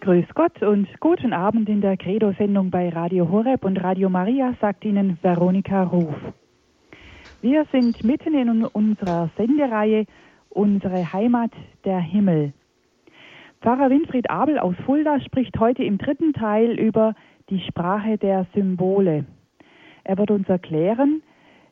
[0.00, 4.82] Grüß Gott und guten Abend in der Credo-Sendung bei Radio Horeb und Radio Maria, sagt
[4.86, 6.14] Ihnen Veronika Ruf.
[7.42, 10.06] Wir sind mitten in unserer Sendereihe
[10.48, 11.50] Unsere Heimat,
[11.84, 12.54] der Himmel.
[13.60, 17.14] Pfarrer Winfried Abel aus Fulda spricht heute im dritten Teil über
[17.50, 19.26] die Sprache der Symbole.
[20.04, 21.20] Er wird uns erklären,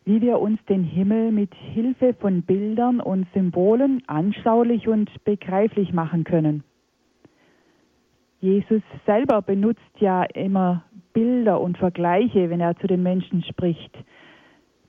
[0.04, 6.24] wie wir uns den Himmel mit Hilfe von Bildern und Symbolen anschaulich und begreiflich machen
[6.24, 6.62] können.
[8.40, 13.96] Jesus selber benutzt ja immer Bilder und Vergleiche, wenn er zu den Menschen spricht.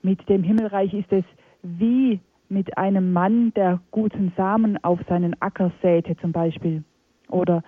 [0.02, 1.24] Mit dem Himmelreich ist es
[1.62, 6.84] wie mit einem Mann, der guten Samen auf seinen Acker säte zum Beispiel.
[7.28, 7.62] Oder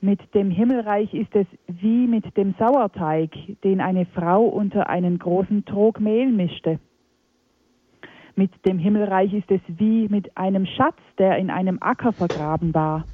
[0.00, 3.30] mit dem Himmelreich ist es wie mit dem Sauerteig,
[3.62, 6.78] den eine Frau unter einen großen Trog Mehl mischte.
[8.36, 13.04] Mit dem Himmelreich ist es wie mit einem Schatz, der in einem Acker vergraben war.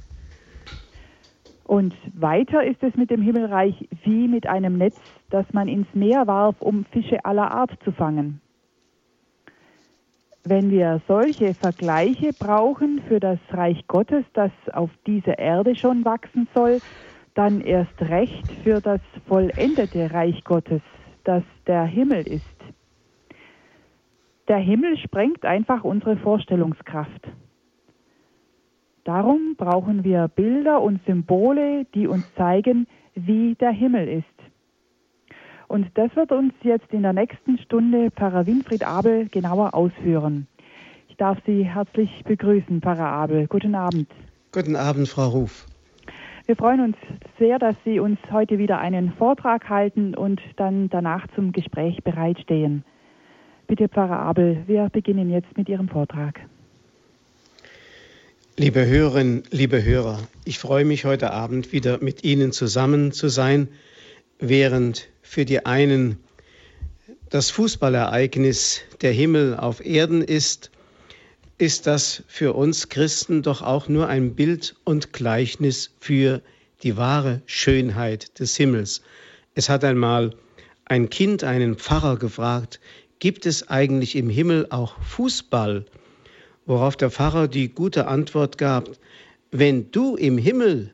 [1.71, 4.99] Und weiter ist es mit dem Himmelreich wie mit einem Netz,
[5.29, 8.41] das man ins Meer warf, um Fische aller Art zu fangen.
[10.43, 16.49] Wenn wir solche Vergleiche brauchen für das Reich Gottes, das auf dieser Erde schon wachsen
[16.53, 16.79] soll,
[17.35, 20.81] dann erst recht für das vollendete Reich Gottes,
[21.23, 22.57] das der Himmel ist.
[24.49, 27.29] Der Himmel sprengt einfach unsere Vorstellungskraft.
[29.03, 34.25] Darum brauchen wir Bilder und Symbole, die uns zeigen, wie der Himmel ist.
[35.67, 40.47] Und das wird uns jetzt in der nächsten Stunde Pfarrer Winfried Abel genauer ausführen.
[41.07, 43.47] Ich darf Sie herzlich begrüßen, Pfarrer Abel.
[43.47, 44.09] Guten Abend.
[44.51, 45.65] Guten Abend, Frau Ruf.
[46.45, 46.97] Wir freuen uns
[47.39, 52.83] sehr, dass Sie uns heute wieder einen Vortrag halten und dann danach zum Gespräch bereitstehen.
[53.67, 56.41] Bitte, Pfarrer Abel, wir beginnen jetzt mit Ihrem Vortrag.
[58.57, 63.69] Liebe Hörerinnen, liebe Hörer, ich freue mich heute Abend wieder mit Ihnen zusammen zu sein,
[64.39, 66.17] während für die einen
[67.29, 70.69] das Fußballereignis der Himmel auf Erden ist,
[71.59, 76.41] ist das für uns Christen doch auch nur ein Bild und Gleichnis für
[76.83, 79.01] die wahre Schönheit des Himmels.
[79.55, 80.35] Es hat einmal
[80.83, 82.81] ein Kind einen Pfarrer gefragt,
[83.19, 85.85] gibt es eigentlich im Himmel auch Fußball?
[86.65, 88.89] Worauf der Pfarrer die gute Antwort gab,
[89.51, 90.93] wenn du im Himmel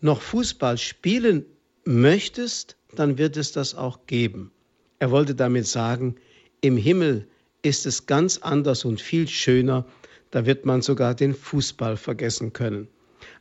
[0.00, 1.46] noch Fußball spielen
[1.84, 4.50] möchtest, dann wird es das auch geben.
[4.98, 6.16] Er wollte damit sagen,
[6.60, 7.26] im Himmel
[7.62, 9.86] ist es ganz anders und viel schöner,
[10.30, 12.88] da wird man sogar den Fußball vergessen können.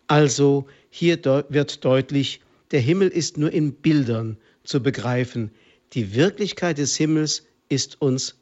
[0.08, 2.42] Also hier wird deutlich,
[2.72, 5.52] der Himmel ist nur in Bildern zu begreifen.
[5.94, 8.40] Die Wirklichkeit des Himmels ist uns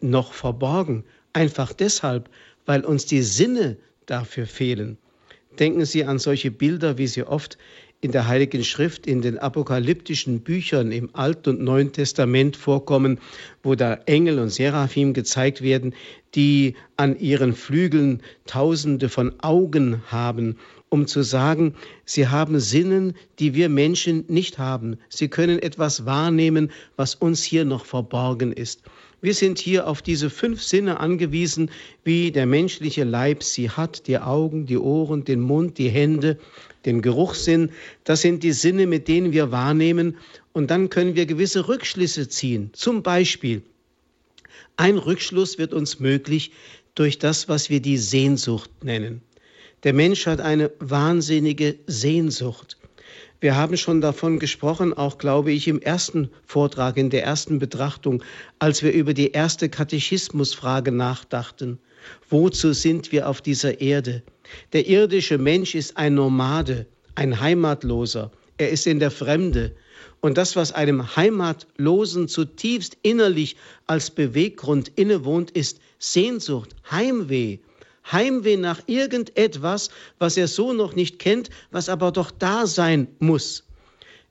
[0.00, 2.28] noch verborgen Einfach deshalb,
[2.66, 3.76] weil uns die Sinne
[4.06, 4.98] dafür fehlen.
[5.58, 7.58] Denken Sie an solche Bilder, wie sie oft
[8.02, 13.20] in der Heiligen Schrift, in den apokalyptischen Büchern im Alten und Neuen Testament vorkommen,
[13.62, 15.94] wo da Engel und Seraphim gezeigt werden,
[16.34, 20.56] die an ihren Flügeln Tausende von Augen haben,
[20.88, 24.98] um zu sagen, sie haben Sinnen, die wir Menschen nicht haben.
[25.08, 28.82] Sie können etwas wahrnehmen, was uns hier noch verborgen ist.
[29.22, 31.70] Wir sind hier auf diese fünf Sinne angewiesen,
[32.02, 36.38] wie der menschliche Leib sie hat, die Augen, die Ohren, den Mund, die Hände,
[36.84, 37.70] den Geruchssinn.
[38.02, 40.16] Das sind die Sinne, mit denen wir wahrnehmen.
[40.52, 42.70] Und dann können wir gewisse Rückschlüsse ziehen.
[42.72, 43.62] Zum Beispiel,
[44.76, 46.50] ein Rückschluss wird uns möglich
[46.96, 49.22] durch das, was wir die Sehnsucht nennen.
[49.84, 52.76] Der Mensch hat eine wahnsinnige Sehnsucht.
[53.42, 58.22] Wir haben schon davon gesprochen, auch glaube ich im ersten Vortrag, in der ersten Betrachtung,
[58.60, 61.80] als wir über die erste Katechismusfrage nachdachten.
[62.30, 64.22] Wozu sind wir auf dieser Erde?
[64.72, 66.86] Der irdische Mensch ist ein Nomade,
[67.16, 68.30] ein Heimatloser.
[68.58, 69.74] Er ist in der Fremde.
[70.20, 73.56] Und das, was einem Heimatlosen zutiefst innerlich
[73.88, 77.58] als Beweggrund innewohnt, ist Sehnsucht, Heimweh.
[78.10, 83.64] Heimweh nach irgendetwas, was er so noch nicht kennt, was aber doch da sein muss.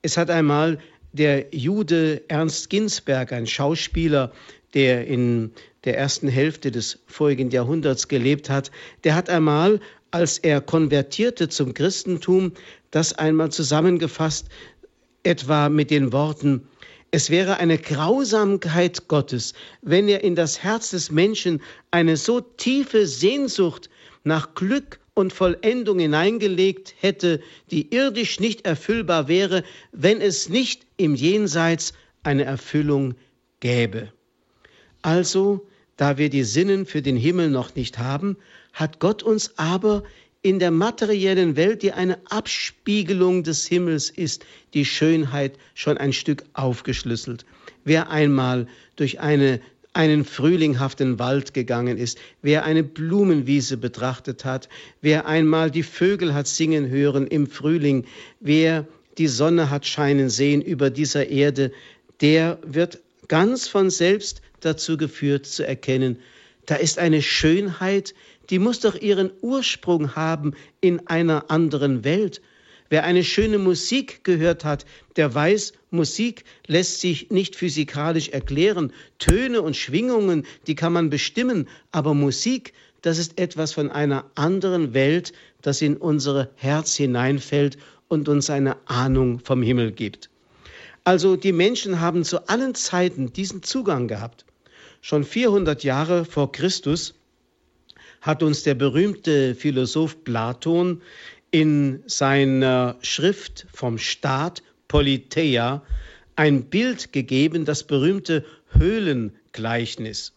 [0.01, 0.79] Es hat einmal
[1.13, 4.31] der Jude Ernst Ginsberg, ein Schauspieler,
[4.73, 5.51] der in
[5.83, 8.71] der ersten Hälfte des vorigen Jahrhunderts gelebt hat,
[9.03, 9.79] der hat einmal,
[10.11, 12.53] als er konvertierte zum Christentum,
[12.91, 14.47] das einmal zusammengefasst,
[15.23, 16.67] etwa mit den Worten,
[17.11, 21.61] es wäre eine Grausamkeit Gottes, wenn er in das Herz des Menschen
[21.91, 23.89] eine so tiefe Sehnsucht
[24.23, 31.15] nach Glück und Vollendung hineingelegt hätte, die irdisch nicht erfüllbar wäre, wenn es nicht im
[31.15, 31.93] Jenseits
[32.23, 33.15] eine Erfüllung
[33.59, 34.13] gäbe.
[35.01, 35.67] Also,
[35.97, 38.37] da wir die Sinnen für den Himmel noch nicht haben,
[38.71, 40.03] hat Gott uns aber
[40.43, 44.43] in der materiellen Welt, die eine Abspiegelung des Himmels ist,
[44.73, 47.45] die Schönheit schon ein Stück aufgeschlüsselt.
[47.83, 49.61] Wer einmal durch eine
[49.93, 54.69] einen frühlinghaften Wald gegangen ist, wer eine Blumenwiese betrachtet hat,
[55.01, 58.05] wer einmal die Vögel hat singen hören im Frühling,
[58.39, 58.87] wer
[59.17, 61.73] die Sonne hat scheinen sehen über dieser Erde,
[62.21, 66.17] der wird ganz von selbst dazu geführt zu erkennen,
[66.67, 68.13] da ist eine Schönheit,
[68.51, 72.41] die muss doch ihren Ursprung haben in einer anderen Welt.
[72.89, 78.91] Wer eine schöne Musik gehört hat, der weiß, Musik lässt sich nicht physikalisch erklären.
[79.17, 84.93] Töne und Schwingungen, die kann man bestimmen, aber Musik, das ist etwas von einer anderen
[84.93, 85.31] Welt,
[85.61, 87.77] das in unser Herz hineinfällt
[88.09, 90.29] und uns eine Ahnung vom Himmel gibt.
[91.05, 94.45] Also die Menschen haben zu allen Zeiten diesen Zugang gehabt.
[94.99, 97.15] Schon 400 Jahre vor Christus
[98.21, 101.01] hat uns der berühmte Philosoph Platon
[101.49, 105.83] in seiner Schrift vom Staat Politeia
[106.35, 110.33] ein Bild gegeben, das berühmte Höhlengleichnis.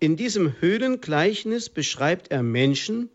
[0.00, 3.08] In diesem Höhlengleichnis beschreibt er Menschen,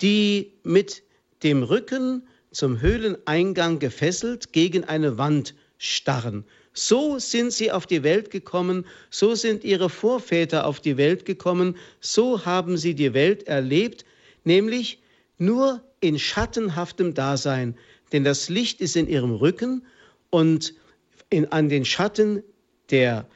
[0.00, 1.02] die mit
[1.42, 6.44] dem Rücken zum Höhleneingang gefesselt gegen eine Wand starren.
[6.74, 11.76] So sind sie auf die Welt gekommen, so sind ihre Vorväter auf die Welt gekommen,
[12.00, 14.04] so haben sie die Welt erlebt,
[14.42, 15.00] nämlich
[15.38, 17.76] nur in schattenhaftem Dasein,
[18.12, 19.86] denn das Licht ist in ihrem Rücken
[20.30, 20.74] und
[21.30, 22.42] in, an den Schatten,
[22.90, 23.26] der,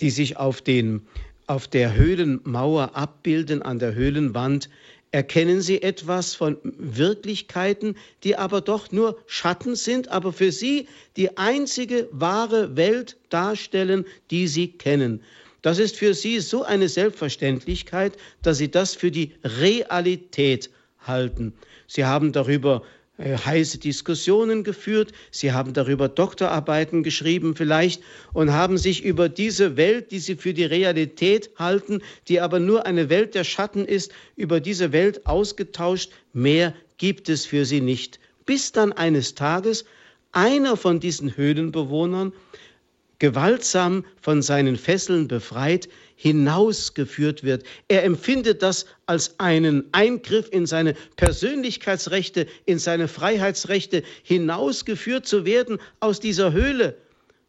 [0.00, 1.06] die sich auf, den,
[1.46, 4.68] auf der Höhlenmauer abbilden, an der Höhlenwand,
[5.12, 11.36] erkennen sie etwas von Wirklichkeiten, die aber doch nur Schatten sind, aber für sie die
[11.36, 15.22] einzige wahre Welt darstellen, die sie kennen.
[15.60, 21.52] Das ist für sie so eine Selbstverständlichkeit, dass sie das für die Realität halten.
[21.86, 22.82] Sie haben darüber
[23.22, 28.02] äh, heiße Diskussionen geführt, sie haben darüber Doktorarbeiten geschrieben vielleicht
[28.32, 32.84] und haben sich über diese Welt, die sie für die Realität halten, die aber nur
[32.84, 36.10] eine Welt der Schatten ist, über diese Welt ausgetauscht.
[36.32, 38.18] Mehr gibt es für sie nicht.
[38.44, 39.84] Bis dann eines Tages
[40.32, 42.32] einer von diesen Höhlenbewohnern
[43.20, 45.88] gewaltsam von seinen Fesseln befreit,
[46.22, 47.64] hinausgeführt wird.
[47.88, 55.78] Er empfindet das als einen Eingriff in seine Persönlichkeitsrechte, in seine Freiheitsrechte, hinausgeführt zu werden
[55.98, 56.96] aus dieser Höhle.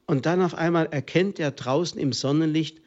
[0.08, 2.81] Und dann auf einmal erkennt er draußen im Sonnenlicht,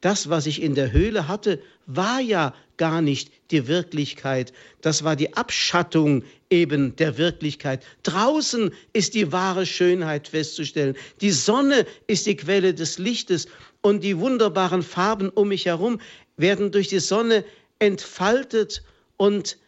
[0.00, 4.52] das, was ich in der Höhle hatte, war ja gar nicht die Wirklichkeit.
[4.80, 7.84] Das war die Abschattung eben der Wirklichkeit.
[8.02, 10.96] Draußen ist die wahre Schönheit festzustellen.
[11.20, 13.46] Die Sonne ist die Quelle des Lichtes
[13.82, 16.00] und die wunderbaren Farben um mich herum
[16.36, 17.44] werden durch die Sonne
[17.78, 18.82] entfaltet
[19.18, 19.58] und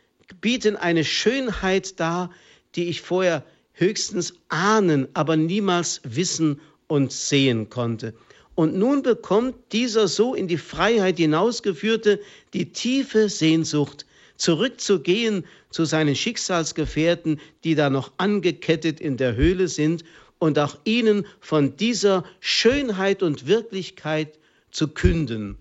[0.41, 2.31] bieten eine Schönheit dar,
[2.75, 3.45] die ich vorher
[3.75, 8.15] höchstens ahnen, aber niemals wissen und sehen konnte.
[8.55, 12.21] Und nun bekommt dieser so in die Freiheit hinausgeführte
[12.53, 14.05] die tiefe Sehnsucht,
[14.37, 20.05] zurückzugehen zu seinen Schicksalsgefährten, die da noch angekettet in der Höhle sind,
[20.39, 24.41] und auch ihnen von dieser Schönheit und Wirklichkeit
[24.73, 25.57] zu künden.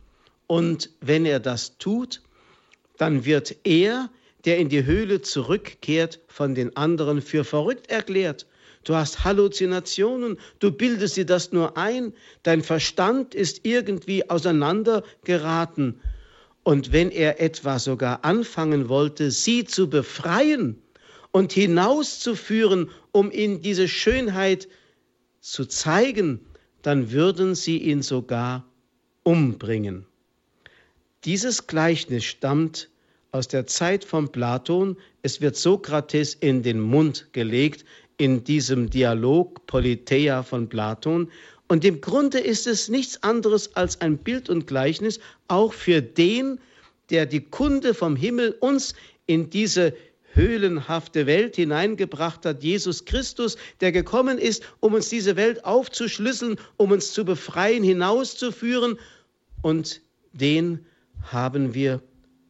[0.48, 2.22] Und wenn er das tut,
[2.98, 4.10] dann wird er,
[4.44, 8.48] der in die Höhle zurückkehrt, von den anderen für verrückt erklärt
[8.84, 16.00] Du hast Halluzinationen, du bildest dir das nur ein, dein Verstand ist irgendwie auseinandergeraten.
[16.64, 20.82] Und wenn er etwa sogar anfangen wollte, sie zu befreien
[21.32, 24.68] und hinauszuführen, um ihnen diese Schönheit
[25.40, 26.40] zu zeigen,
[26.82, 28.66] dann würden sie ihn sogar
[29.24, 30.06] umbringen.
[31.24, 32.90] Dieses Gleichnis stammt
[33.32, 34.98] aus der Zeit von Platon.
[35.22, 37.86] Es wird Sokrates in den Mund gelegt
[38.22, 41.32] in diesem Dialog Politeia von Platon.
[41.68, 46.60] Und im Grunde ist es nichts anderes als ein Bild und Gleichnis, auch für den,
[47.10, 48.94] der die Kunde vom Himmel uns
[49.26, 49.96] in diese
[50.34, 56.92] höhlenhafte Welt hineingebracht hat, Jesus Christus, der gekommen ist, um uns diese Welt aufzuschlüsseln, um
[56.92, 59.00] uns zu befreien, hinauszuführen.
[59.64, 60.00] Und
[60.32, 60.86] den
[61.24, 62.04] haben wir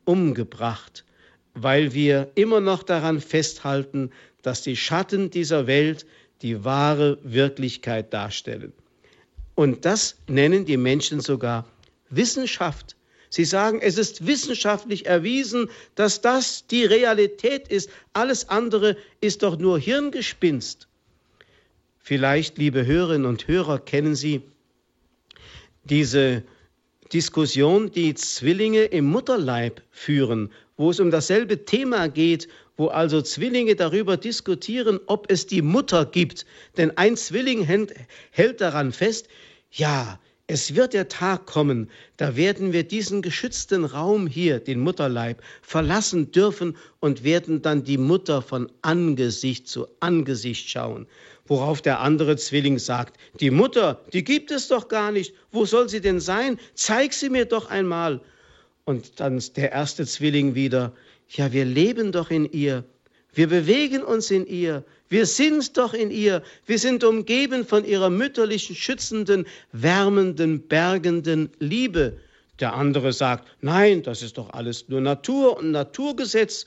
[0.03, 1.05] umgebracht,
[1.53, 6.05] weil wir immer noch daran festhalten, dass die Schatten dieser Welt
[6.41, 8.73] die wahre Wirklichkeit darstellen.
[9.55, 11.67] Und das nennen die Menschen sogar
[12.09, 12.95] Wissenschaft.
[13.29, 17.89] Sie sagen, es ist wissenschaftlich erwiesen, dass das die Realität ist.
[18.13, 20.87] Alles andere ist doch nur Hirngespinst.
[21.99, 24.41] Vielleicht, liebe Hörerinnen und Hörer, kennen Sie
[25.83, 26.43] diese
[27.13, 33.75] Diskussion, die Zwillinge im Mutterleib führen, wo es um dasselbe Thema geht, wo also Zwillinge
[33.75, 36.47] darüber diskutieren, ob es die Mutter gibt.
[36.75, 37.63] Denn ein Zwilling
[38.31, 39.27] hält daran fest,
[39.69, 45.43] ja, es wird der Tag kommen, da werden wir diesen geschützten Raum hier, den Mutterleib,
[45.61, 51.05] verlassen dürfen und werden dann die Mutter von Angesicht zu Angesicht schauen.
[51.45, 55.35] Worauf der andere Zwilling sagt, die Mutter, die gibt es doch gar nicht.
[55.51, 56.57] Wo soll sie denn sein?
[56.73, 58.19] Zeig sie mir doch einmal.
[58.85, 60.93] Und dann der erste Zwilling wieder,
[61.29, 62.83] ja, wir leben doch in ihr.
[63.33, 64.83] Wir bewegen uns in ihr.
[65.07, 66.43] Wir sind doch in ihr.
[66.65, 72.17] Wir sind umgeben von ihrer mütterlichen, schützenden, wärmenden, bergenden Liebe.
[72.59, 76.65] Der andere sagt, nein, das ist doch alles nur Natur und Naturgesetz.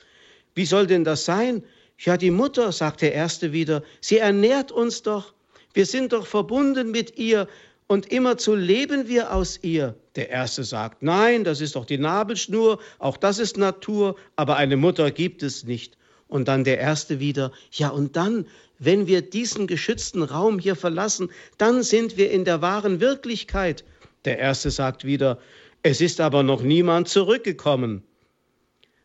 [0.55, 1.63] Wie soll denn das sein?
[1.99, 5.33] Ja, die Mutter, sagt der Erste wieder, sie ernährt uns doch.
[5.73, 7.47] Wir sind doch verbunden mit ihr
[7.87, 9.95] und immerzu leben wir aus ihr.
[10.15, 14.77] Der Erste sagt, nein, das ist doch die Nabelschnur, auch das ist Natur, aber eine
[14.77, 15.97] Mutter gibt es nicht.
[16.27, 18.47] Und dann der erste wieder, ja und dann,
[18.79, 23.83] wenn wir diesen geschützten Raum hier verlassen, dann sind wir in der wahren Wirklichkeit.
[24.25, 25.39] Der erste sagt wieder,
[25.83, 28.03] es ist aber noch niemand zurückgekommen.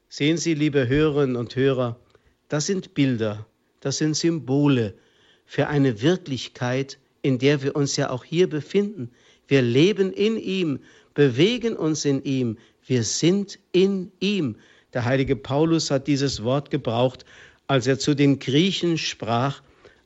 [0.09, 2.01] Sehen Sie, liebe Hörerinnen und Hörer,
[2.49, 3.47] das sind Bilder,
[3.81, 4.95] das sind Symbole
[5.45, 9.11] für eine Wirklichkeit, in der wir uns ja auch hier befinden.
[9.49, 10.79] Wir leben in ihm,
[11.15, 14.57] bewegen uns in ihm, wir sind in ihm.
[14.95, 17.25] Der heilige Paulus hat dieses Wort gebraucht,
[17.67, 19.63] als er zu den Griechen sprach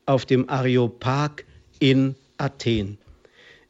[0.07, 1.45] auf dem Areopag
[1.79, 2.99] in Athen.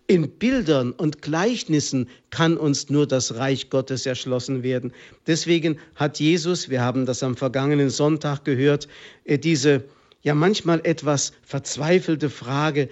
[0.06, 4.92] In Bildern und Gleichnissen kann uns nur das Reich Gottes erschlossen werden.
[5.26, 8.86] Deswegen hat Jesus, wir haben das am vergangenen Sonntag gehört,
[9.24, 9.84] äh, diese
[10.24, 12.88] ja manchmal etwas verzweifelte Frage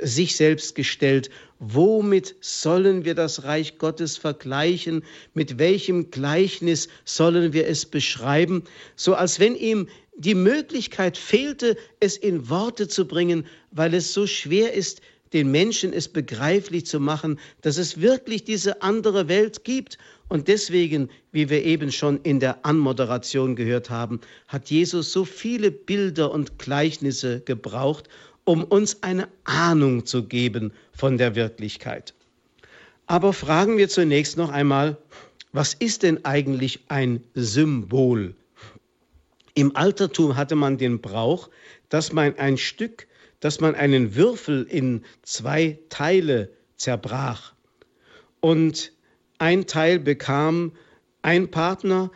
[0.00, 5.02] sich selbst gestellt, womit sollen wir das Reich Gottes vergleichen,
[5.34, 8.62] mit welchem Gleichnis sollen wir es beschreiben,
[8.94, 14.26] so als wenn ihm die Möglichkeit fehlte, es in Worte zu bringen, weil es so
[14.26, 15.02] schwer ist,
[15.32, 21.08] den Menschen es begreiflich zu machen, dass es wirklich diese andere Welt gibt und deswegen,
[21.30, 26.58] wie wir eben schon in der Anmoderation gehört haben, hat Jesus so viele Bilder und
[26.58, 28.08] Gleichnisse gebraucht,
[28.44, 32.14] um uns eine Ahnung zu geben von der Wirklichkeit.
[33.06, 34.96] Aber fragen wir zunächst noch einmal,
[35.52, 38.34] was ist denn eigentlich ein Symbol?
[39.54, 41.48] Im Altertum hatte man den Brauch,
[41.88, 43.06] dass man ein Stück,
[43.40, 47.54] dass man einen Würfel in zwei Teile zerbrach.
[48.40, 48.92] Und
[49.38, 50.72] ein Teil bekam
[51.22, 52.10] ein Partner,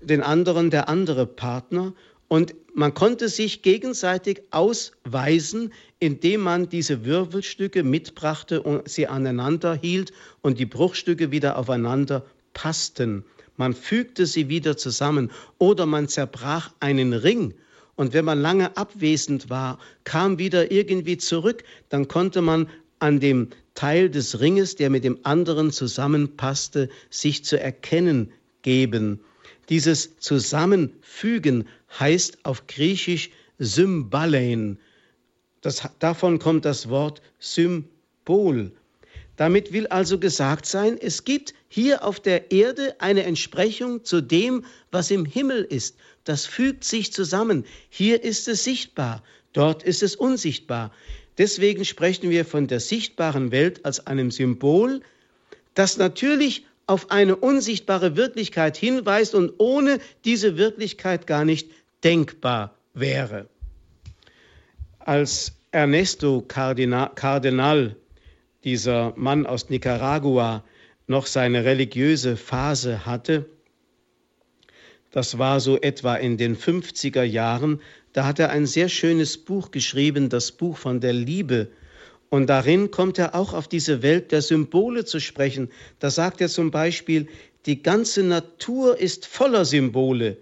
[0.00, 1.94] den anderen der andere Partner.
[2.28, 10.12] Und man konnte sich gegenseitig ausweisen, indem man diese Wirbelstücke mitbrachte und sie aneinander hielt
[10.42, 13.24] und die Bruchstücke wieder aufeinander passten.
[13.56, 17.54] Man fügte sie wieder zusammen oder man zerbrach einen Ring.
[17.96, 22.68] Und wenn man lange abwesend war, kam wieder irgendwie zurück, dann konnte man
[23.00, 23.48] an dem
[23.78, 28.32] Teil des Ringes, der mit dem anderen zusammenpasste, sich zu erkennen
[28.62, 29.20] geben.
[29.68, 31.68] Dieses Zusammenfügen
[32.00, 33.30] heißt auf Griechisch
[33.60, 34.80] Symbalein.
[35.60, 38.72] Das, davon kommt das Wort Symbol.
[39.36, 44.64] Damit will also gesagt sein, es gibt hier auf der Erde eine Entsprechung zu dem,
[44.90, 45.96] was im Himmel ist.
[46.24, 47.64] Das fügt sich zusammen.
[47.90, 50.90] Hier ist es sichtbar, dort ist es unsichtbar.
[51.38, 55.00] Deswegen sprechen wir von der sichtbaren Welt als einem Symbol,
[55.74, 61.70] das natürlich auf eine unsichtbare Wirklichkeit hinweist und ohne diese Wirklichkeit gar nicht
[62.02, 63.48] denkbar wäre.
[64.98, 67.96] Als Ernesto Cardenal,
[68.64, 70.64] dieser Mann aus Nicaragua,
[71.06, 73.46] noch seine religiöse Phase hatte,
[75.10, 77.80] das war so etwa in den 50er Jahren,
[78.18, 81.68] da hat er ein sehr schönes Buch geschrieben, das Buch von der Liebe.
[82.30, 85.70] Und darin kommt er auch auf diese Welt der Symbole zu sprechen.
[86.00, 87.28] Da sagt er zum Beispiel,
[87.64, 90.36] die ganze Natur ist voller Symbole,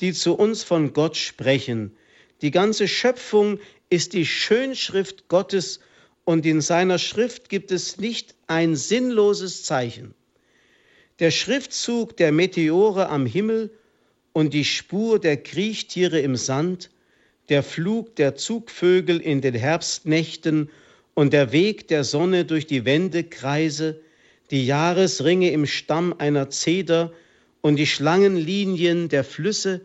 [0.00, 1.96] die zu uns von Gott sprechen.
[2.42, 5.80] Die ganze Schöpfung ist die Schönschrift Gottes
[6.24, 10.12] und in seiner Schrift gibt es nicht ein sinnloses Zeichen.
[11.20, 13.70] Der Schriftzug der Meteore am Himmel
[14.34, 16.90] und die Spur der Kriechtiere im Sand
[17.48, 20.70] der Flug der Zugvögel in den Herbstnächten
[21.14, 24.00] und der Weg der Sonne durch die Wendekreise,
[24.50, 27.12] die Jahresringe im Stamm einer Zeder
[27.60, 29.80] und die Schlangenlinien der Flüsse,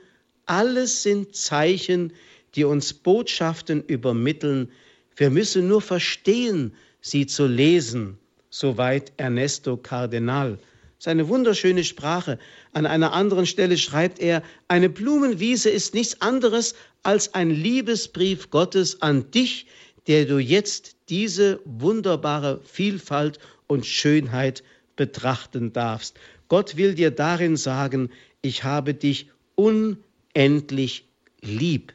[0.45, 2.13] alles sind Zeichen,
[2.55, 4.71] die uns Botschaften übermitteln.
[5.15, 8.17] Wir müssen nur verstehen, sie zu lesen.
[8.49, 10.57] Soweit Ernesto Cardenal.
[11.01, 12.37] Seine wunderschöne Sprache.
[12.73, 19.01] An einer anderen Stelle schreibt er, eine Blumenwiese ist nichts anderes als ein Liebesbrief Gottes
[19.01, 19.67] an dich,
[20.07, 24.61] der du jetzt diese wunderbare Vielfalt und Schönheit
[24.97, 26.19] betrachten darfst.
[26.49, 28.09] Gott will dir darin sagen,
[28.41, 31.05] ich habe dich unendlich
[31.41, 31.93] lieb.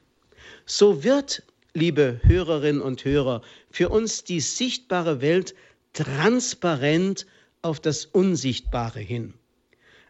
[0.65, 1.43] So wird,
[1.75, 5.55] liebe Hörerinnen und Hörer, für uns die sichtbare Welt
[5.93, 7.27] transparent
[7.65, 9.35] auf das Unsichtbare hin.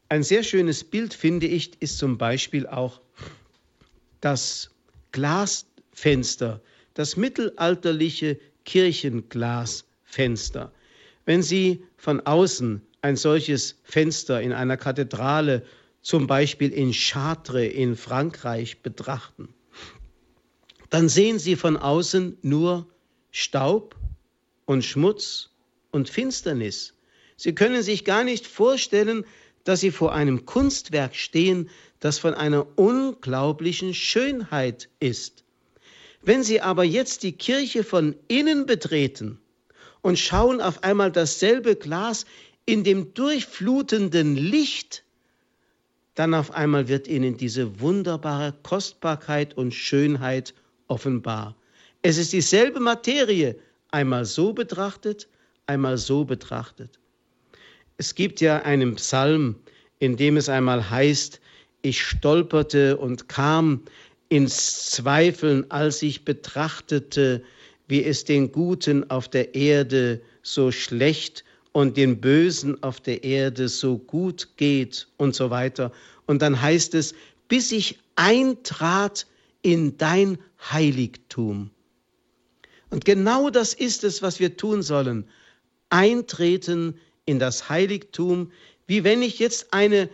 [0.09, 3.01] Ein sehr schönes Bild, finde ich, ist zum Beispiel auch
[4.21, 4.71] das
[5.13, 6.61] Glasfenster,
[6.95, 10.73] das mittelalterliche Kirchenglasfenster.
[11.25, 15.65] Wenn Sie von außen ein solches Fenster in einer Kathedrale,
[16.03, 19.49] zum Beispiel in Chartres in Frankreich, betrachten,
[20.91, 22.87] dann sehen Sie von außen nur
[23.31, 23.97] Staub
[24.65, 25.51] und Schmutz
[25.91, 26.94] und Finsternis.
[27.37, 29.25] Sie können sich gar nicht vorstellen,
[29.65, 35.45] dass Sie vor einem Kunstwerk stehen, das von einer unglaublichen Schönheit ist.
[36.23, 39.39] Wenn Sie aber jetzt die Kirche von innen betreten
[40.03, 42.25] und schauen auf einmal dasselbe Glas
[42.67, 45.05] in dem durchflutenden Licht,
[46.15, 50.55] dann auf einmal wird Ihnen diese wunderbare Kostbarkeit und Schönheit
[50.89, 51.57] offenbar.
[52.03, 53.57] Es ist dieselbe Materie,
[53.91, 55.29] einmal so betrachtet,
[55.67, 56.99] einmal so betrachtet.
[57.97, 59.57] Es gibt ja einen Psalm,
[60.01, 61.41] in dem es einmal heißt,
[61.83, 63.83] ich stolperte und kam
[64.29, 67.43] ins Zweifeln, als ich betrachtete,
[67.87, 73.69] wie es den Guten auf der Erde so schlecht und den Bösen auf der Erde
[73.69, 75.93] so gut geht und so weiter.
[76.27, 77.15] Und dann heißt es,
[77.49, 79.27] bis ich eintrat
[79.63, 80.39] in dein
[80.71, 81.71] Heiligtum.
[82.91, 85.27] Und genau das ist es, was wir tun sollen.
[85.91, 88.53] Eintreten in das Heiligtum,
[88.87, 90.09] wie wenn ich jetzt eine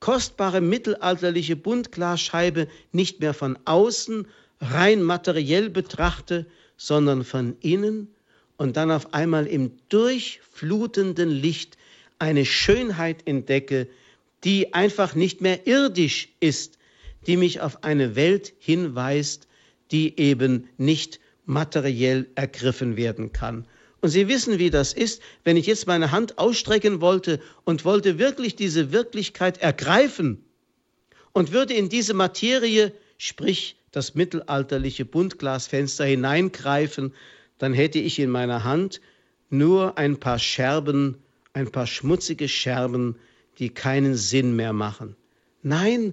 [0.00, 4.26] kostbare mittelalterliche Buntglasscheibe nicht mehr von außen
[4.60, 8.14] rein materiell betrachte, sondern von innen
[8.56, 11.76] und dann auf einmal im durchflutenden Licht
[12.18, 13.88] eine Schönheit entdecke,
[14.44, 16.78] die einfach nicht mehr irdisch ist,
[17.26, 19.48] die mich auf eine Welt hinweist,
[19.90, 23.66] die eben nicht materiell ergriffen werden kann.
[24.04, 28.18] Und Sie wissen, wie das ist, wenn ich jetzt meine Hand ausstrecken wollte und wollte
[28.18, 30.44] wirklich diese Wirklichkeit ergreifen
[31.32, 37.14] und würde in diese Materie, sprich das mittelalterliche Buntglasfenster hineingreifen,
[37.56, 39.00] dann hätte ich in meiner Hand
[39.48, 41.16] nur ein paar Scherben,
[41.54, 43.16] ein paar schmutzige Scherben,
[43.58, 45.16] die keinen Sinn mehr machen.
[45.62, 46.12] Nein,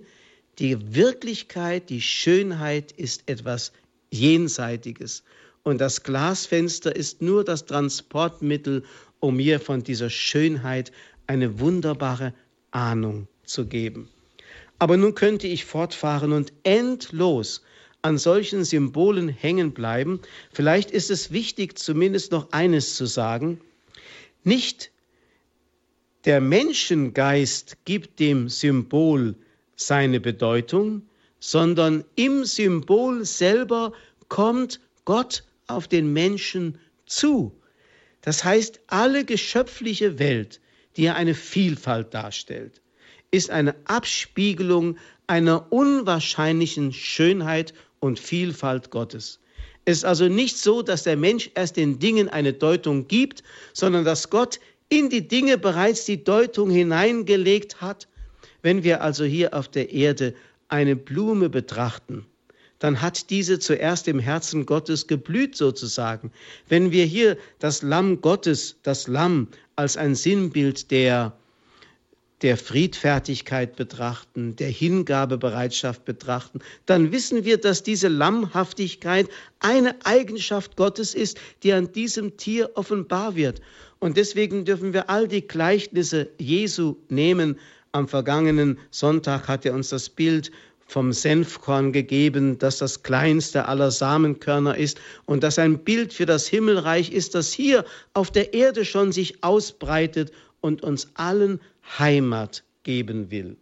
[0.59, 3.73] die Wirklichkeit, die Schönheit ist etwas
[4.11, 5.25] Jenseitiges.
[5.63, 8.83] Und das Glasfenster ist nur das Transportmittel,
[9.19, 10.91] um mir von dieser Schönheit
[11.27, 12.33] eine wunderbare
[12.71, 14.09] Ahnung zu geben.
[14.79, 17.61] Aber nun könnte ich fortfahren und endlos
[18.01, 20.19] an solchen Symbolen hängen bleiben.
[20.51, 23.61] Vielleicht ist es wichtig, zumindest noch eines zu sagen.
[24.43, 24.89] Nicht
[26.25, 29.35] der Menschengeist gibt dem Symbol
[29.75, 31.03] seine Bedeutung,
[31.39, 33.93] sondern im Symbol selber
[34.27, 37.59] kommt Gott auf den Menschen zu.
[38.21, 40.61] Das heißt, alle geschöpfliche Welt,
[40.95, 42.81] die ja eine Vielfalt darstellt,
[43.31, 49.39] ist eine Abspiegelung einer unwahrscheinlichen Schönheit und Vielfalt Gottes.
[49.85, 53.41] Es ist also nicht so, dass der Mensch erst den Dingen eine Deutung gibt,
[53.73, 58.07] sondern dass Gott in die Dinge bereits die Deutung hineingelegt hat.
[58.61, 60.35] Wenn wir also hier auf der Erde
[60.67, 62.25] eine Blume betrachten,
[62.81, 66.31] dann hat diese zuerst im Herzen Gottes geblüht sozusagen.
[66.67, 71.33] Wenn wir hier das Lamm Gottes, das Lamm als ein Sinnbild der
[72.41, 81.13] der Friedfertigkeit betrachten, der Hingabebereitschaft betrachten, dann wissen wir, dass diese Lammhaftigkeit eine Eigenschaft Gottes
[81.13, 83.61] ist, die an diesem Tier offenbar wird.
[83.99, 87.59] Und deswegen dürfen wir all die Gleichnisse Jesu nehmen.
[87.91, 90.51] Am vergangenen Sonntag hat er uns das Bild
[90.91, 96.47] vom Senfkorn gegeben, das das kleinste aller Samenkörner ist und das ein Bild für das
[96.47, 101.61] Himmelreich ist, das hier auf der Erde schon sich ausbreitet und uns allen
[101.97, 103.55] Heimat geben will.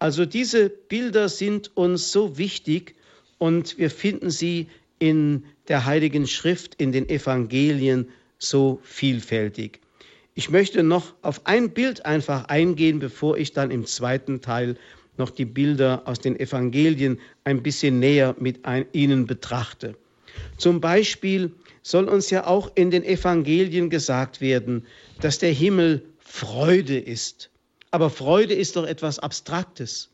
[0.00, 2.96] Also diese Bilder sind uns so wichtig
[3.38, 4.66] und wir finden sie
[4.98, 8.08] in der Heiligen Schrift, in den Evangelien
[8.38, 9.80] so vielfältig.
[10.34, 14.76] Ich möchte noch auf ein Bild einfach eingehen, bevor ich dann im zweiten Teil
[15.18, 19.96] noch die Bilder aus den Evangelien ein bisschen näher mit ein, Ihnen betrachte.
[20.58, 21.52] Zum Beispiel
[21.82, 24.84] soll uns ja auch in den Evangelien gesagt werden,
[25.20, 27.50] dass der Himmel Freude ist.
[27.90, 30.10] Aber Freude ist doch etwas Abstraktes.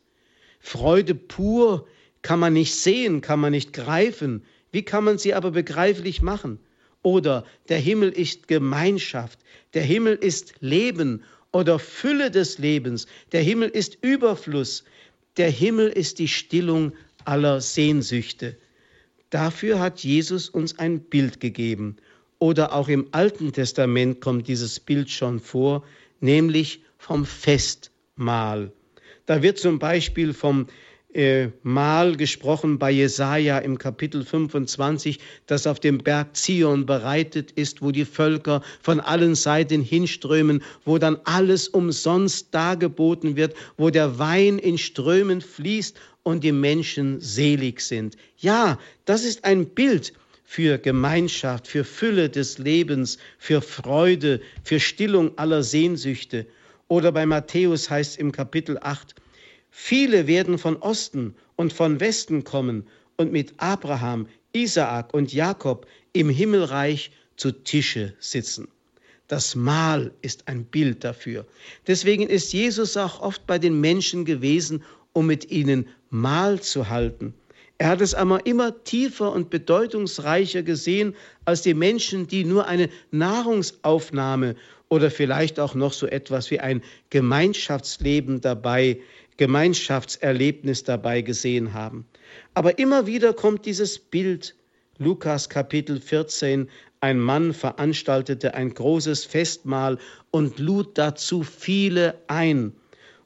[0.59, 1.87] Freude pur
[2.21, 4.43] kann man nicht sehen, kann man nicht greifen.
[4.71, 6.59] Wie kann man sie aber begreiflich machen?
[7.01, 9.39] Oder der Himmel ist Gemeinschaft,
[9.73, 14.83] der Himmel ist Leben oder Fülle des Lebens, der Himmel ist Überfluss,
[15.37, 16.91] der Himmel ist die Stillung
[17.23, 18.57] aller Sehnsüchte.
[19.29, 21.95] Dafür hat Jesus uns ein Bild gegeben.
[22.39, 25.85] Oder auch im Alten Testament kommt dieses Bild schon vor,
[26.19, 28.71] nämlich vom Festmahl.
[29.25, 30.67] Da wird zum Beispiel vom
[31.13, 37.81] äh, Mal gesprochen bei Jesaja im Kapitel 25, das auf dem Berg Zion bereitet ist,
[37.81, 44.19] wo die Völker von allen Seiten hinströmen, wo dann alles umsonst dargeboten wird, wo der
[44.19, 48.17] Wein in Strömen fließt und die Menschen selig sind.
[48.37, 55.37] Ja, das ist ein Bild für Gemeinschaft, für Fülle des Lebens, für Freude, für Stillung
[55.37, 56.45] aller Sehnsüchte.
[56.87, 59.15] Oder bei Matthäus heißt im Kapitel 8,
[59.75, 62.85] Viele werden von Osten und von Westen kommen
[63.17, 68.67] und mit Abraham, Isaak und Jakob im Himmelreich zu Tische sitzen.
[69.27, 71.47] Das Mahl ist ein Bild dafür.
[71.87, 77.33] Deswegen ist Jesus auch oft bei den Menschen gewesen, um mit ihnen Mahl zu halten.
[77.79, 82.89] Er hat es aber immer tiefer und bedeutungsreicher gesehen als die Menschen, die nur eine
[83.09, 84.55] Nahrungsaufnahme
[84.89, 88.99] oder vielleicht auch noch so etwas wie ein Gemeinschaftsleben dabei
[89.43, 92.05] Gemeinschaftserlebnis dabei gesehen haben.
[92.53, 94.55] Aber immer wieder kommt dieses Bild,
[94.99, 96.69] Lukas Kapitel 14,
[97.01, 99.97] ein Mann veranstaltete ein großes Festmahl
[100.31, 102.71] und lud dazu viele ein.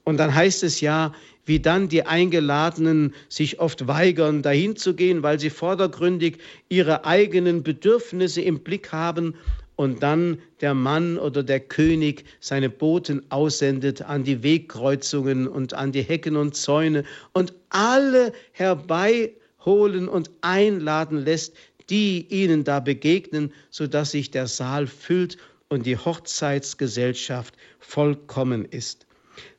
[0.05, 1.13] Und dann heißt es ja,
[1.45, 7.61] wie dann die Eingeladenen sich oft weigern, dahin zu gehen, weil sie vordergründig ihre eigenen
[7.61, 9.35] Bedürfnisse im Blick haben
[9.77, 15.93] und dann der Mann oder der König seine Boten aussendet an die Wegkreuzungen und an
[15.93, 21.55] die Hecken und Zäune und alle herbeiholen und einladen lässt,
[21.89, 25.37] die ihnen da begegnen, sodass sich der Saal füllt
[25.69, 29.05] und die Hochzeitsgesellschaft vollkommen ist.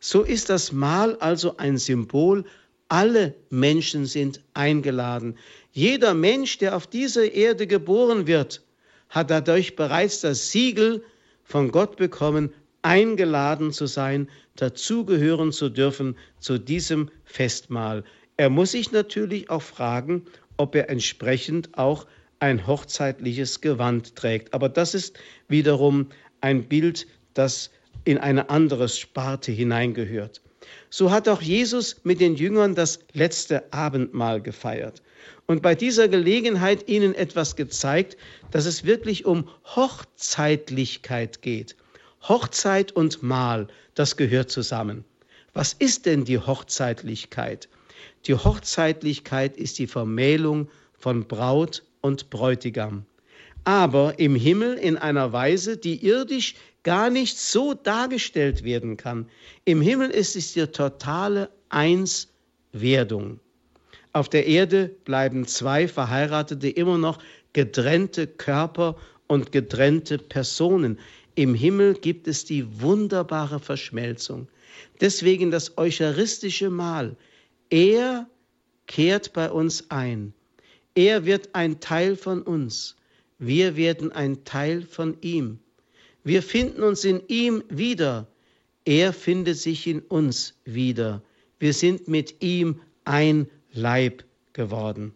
[0.00, 2.44] So ist das Mahl also ein Symbol,
[2.88, 5.37] alle Menschen sind eingeladen.
[5.72, 8.62] Jeder Mensch, der auf dieser Erde geboren wird,
[9.09, 11.03] hat dadurch bereits das Siegel
[11.44, 18.05] von Gott bekommen, eingeladen zu sein, dazugehören zu dürfen zu diesem Festmahl.
[18.37, 20.25] Er muss sich natürlich auch fragen,
[20.57, 22.07] ob er entsprechend auch
[22.40, 24.55] ein hochzeitliches Gewand trägt.
[24.55, 25.18] Aber das ist
[25.49, 26.09] wiederum
[26.40, 27.71] ein Bild, das
[28.05, 30.40] in eine andere Sparte hineingehört.
[30.90, 35.02] So hat auch Jesus mit den Jüngern das letzte Abendmahl gefeiert
[35.46, 38.16] und bei dieser Gelegenheit ihnen etwas gezeigt,
[38.50, 41.74] dass es wirklich um Hochzeitlichkeit geht.
[42.22, 45.04] Hochzeit und Mahl, das gehört zusammen.
[45.54, 47.68] Was ist denn die Hochzeitlichkeit?
[48.26, 53.07] Die Hochzeitlichkeit ist die Vermählung von Braut und Bräutigam.
[53.64, 59.29] Aber im Himmel in einer Weise, die irdisch gar nicht so dargestellt werden kann.
[59.64, 63.40] Im Himmel ist es die totale Einswerdung.
[64.12, 67.18] Auf der Erde bleiben zwei Verheiratete immer noch
[67.53, 70.99] getrennte Körper und getrennte Personen.
[71.35, 74.49] Im Himmel gibt es die wunderbare Verschmelzung.
[75.01, 77.16] Deswegen das eucharistische Mahl.
[77.71, 78.27] Er
[78.87, 80.33] kehrt bei uns ein.
[80.94, 82.97] Er wird ein Teil von uns.
[83.38, 85.59] Wir werden ein Teil von ihm.
[86.24, 88.27] Wir finden uns in ihm wieder.
[88.85, 91.22] Er findet sich in uns wieder.
[91.59, 95.12] Wir sind mit ihm ein Leib geworden.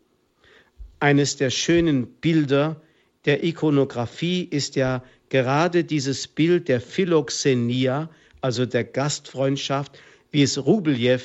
[1.01, 2.81] Eines der schönen Bilder
[3.25, 8.09] der Ikonographie ist ja gerade dieses Bild der Philoxenia,
[8.41, 9.99] also der Gastfreundschaft,
[10.31, 11.21] wie es Rubeljew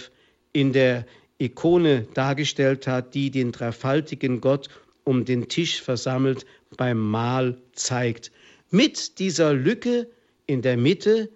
[0.54, 1.06] in der
[1.40, 4.70] Ikone dargestellt hat, die den dreifaltigen Gott
[5.08, 8.30] um den Tisch versammelt beim Mahl zeigt.
[8.72, 10.10] Mit dieser Lücke
[10.48, 11.30] in der Mitte,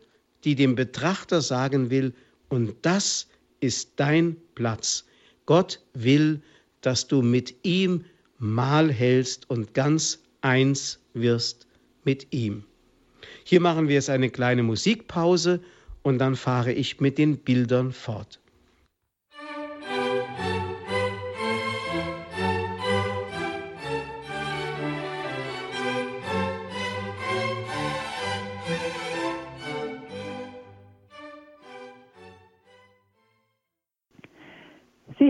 [0.43, 2.13] die dem Betrachter sagen will,
[2.49, 3.27] und das
[3.61, 5.05] ist dein Platz.
[5.45, 6.41] Gott will,
[6.81, 8.03] dass du mit ihm
[8.39, 11.65] Mahl hältst und ganz eins wirst
[12.03, 12.65] mit ihm.
[13.45, 15.61] Hier machen wir jetzt eine kleine Musikpause
[16.01, 18.41] und dann fahre ich mit den Bildern fort.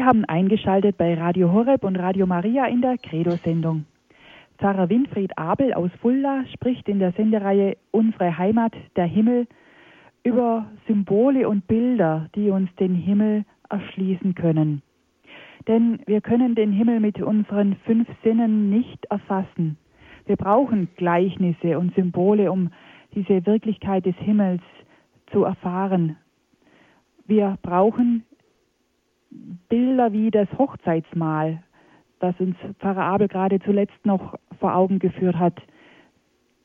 [0.01, 3.85] Sie haben eingeschaltet bei Radio Horeb und Radio Maria in der Credo-Sendung.
[4.57, 9.45] Pfarrer Winfried Abel aus Fulda spricht in der Sendereihe Unsere Heimat, der Himmel
[10.23, 14.81] über Symbole und Bilder, die uns den Himmel erschließen können.
[15.67, 19.77] Denn wir können den Himmel mit unseren fünf Sinnen nicht erfassen.
[20.25, 22.71] Wir brauchen Gleichnisse und Symbole, um
[23.13, 24.63] diese Wirklichkeit des Himmels
[25.31, 26.17] zu erfahren.
[27.27, 28.23] Wir brauchen
[29.69, 31.63] Bilder wie das Hochzeitsmahl,
[32.19, 35.59] das uns Pfarrer Abel gerade zuletzt noch vor Augen geführt hat.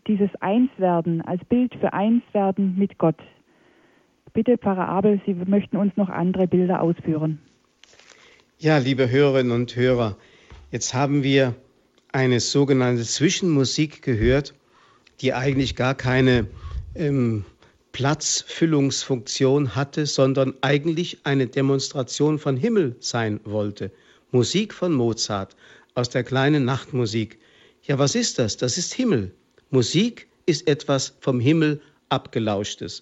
[0.07, 3.19] Dieses Einswerden als Bild für Einswerden mit Gott.
[4.33, 7.39] Bitte, Pfarrer Abel, Sie möchten uns noch andere Bilder ausführen.
[8.59, 10.17] Ja, liebe Hörerinnen und Hörer,
[10.71, 11.55] jetzt haben wir
[12.13, 14.55] eine sogenannte Zwischenmusik gehört,
[15.21, 16.47] die eigentlich gar keine
[16.95, 17.45] ähm,
[17.97, 23.91] Platzfüllungsfunktion hatte, sondern eigentlich eine Demonstration von Himmel sein wollte.
[24.33, 25.57] Musik von Mozart
[25.95, 27.39] aus der kleinen Nachtmusik.
[27.85, 28.59] Ja, was ist das?
[28.59, 29.33] Das ist Himmel.
[29.71, 31.81] Musik ist etwas vom Himmel
[32.11, 33.01] abgelauschtes.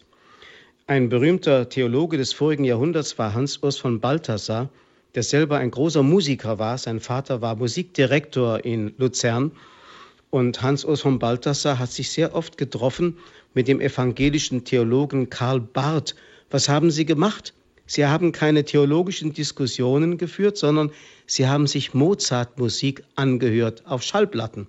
[0.86, 4.70] Ein berühmter Theologe des vorigen Jahrhunderts war Hans Urs von Balthasar,
[5.16, 6.78] der selber ein großer Musiker war.
[6.78, 9.50] Sein Vater war Musikdirektor in Luzern.
[10.34, 13.18] Und Hans Urs von Balthasar hat sich sehr oft getroffen
[13.54, 16.16] mit dem evangelischen Theologen Karl Barth.
[16.50, 17.54] Was haben Sie gemacht?
[17.86, 20.90] Sie haben keine theologischen Diskussionen geführt, sondern
[21.28, 24.66] Sie haben sich Mozart-Musik angehört auf Schallplatten,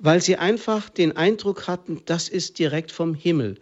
[0.00, 3.58] weil Sie einfach den Eindruck hatten, das ist direkt vom Himmel.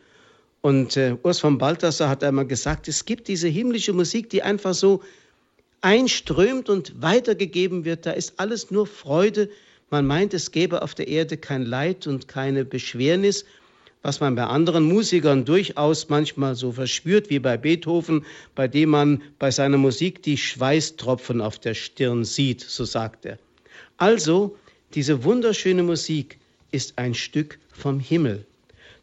[0.62, 4.73] Und äh, Urs von Balthasar hat einmal gesagt, es gibt diese himmlische Musik, die einfach
[4.73, 5.03] so
[5.83, 8.07] einströmt und weitergegeben wird.
[8.07, 9.51] Da ist alles nur Freude.
[9.95, 13.45] Man meint, es gäbe auf der Erde kein Leid und keine Beschwernis,
[14.03, 18.27] was man bei anderen Musikern durchaus manchmal so verspürt, wie bei Beethoven,
[18.57, 23.39] bei dem man bei seiner Musik die Schweißtropfen auf der Stirn sieht, so sagt er.
[23.97, 24.57] Also,
[24.95, 26.41] diese wunderschöne Musik
[26.73, 28.45] ist ein Stück vom Himmel.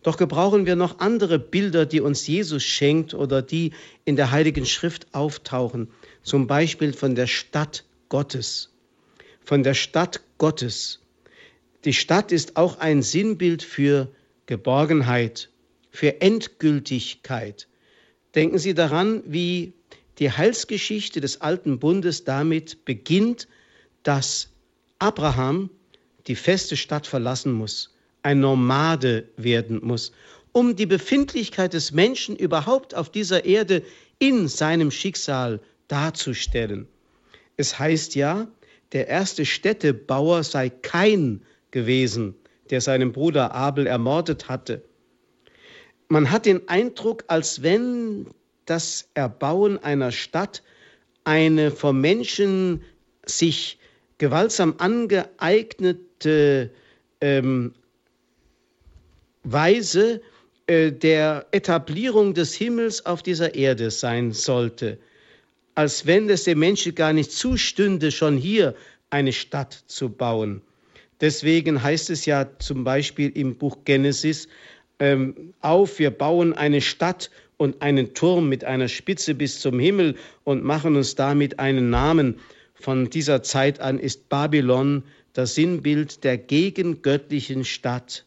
[0.03, 3.71] Doch gebrauchen wir noch andere Bilder, die uns Jesus schenkt oder die
[4.03, 5.87] in der Heiligen Schrift auftauchen.
[6.21, 8.70] Zum Beispiel von der Stadt Gottes.
[9.43, 10.99] Von der Stadt Gottes.
[11.85, 14.09] Die Stadt ist auch ein Sinnbild für
[14.45, 15.49] Geborgenheit,
[15.89, 17.67] für Endgültigkeit.
[18.35, 19.73] Denken Sie daran, wie
[20.19, 23.47] die Heilsgeschichte des alten Bundes damit beginnt,
[24.03, 24.49] dass
[24.99, 25.69] Abraham
[26.27, 27.91] die feste Stadt verlassen muss
[28.23, 30.11] ein Nomade werden muss,
[30.51, 33.83] um die Befindlichkeit des Menschen überhaupt auf dieser Erde
[34.19, 36.87] in seinem Schicksal darzustellen.
[37.57, 38.47] Es heißt ja,
[38.93, 42.35] der erste Städtebauer sei kein gewesen,
[42.69, 44.83] der seinen Bruder Abel ermordet hatte.
[46.09, 48.27] Man hat den Eindruck, als wenn
[48.65, 50.61] das Erbauen einer Stadt
[51.23, 52.83] eine vom Menschen
[53.25, 53.79] sich
[54.17, 56.71] gewaltsam angeeignete
[57.21, 57.73] ähm,
[59.43, 60.21] Weise
[60.67, 64.99] äh, der Etablierung des Himmels auf dieser Erde sein sollte,
[65.81, 68.75] als wenn es dem Menschen gar nicht zustünde, schon hier
[69.09, 70.61] eine Stadt zu bauen.
[71.21, 74.47] Deswegen heißt es ja zum Beispiel im Buch Genesis
[74.99, 80.17] ähm, auf, wir bauen eine Stadt und einen Turm mit einer Spitze bis zum Himmel
[80.43, 82.35] und machen uns damit einen Namen.
[82.75, 85.01] Von dieser Zeit an ist Babylon
[85.33, 88.23] das Sinnbild der gegengöttlichen Stadt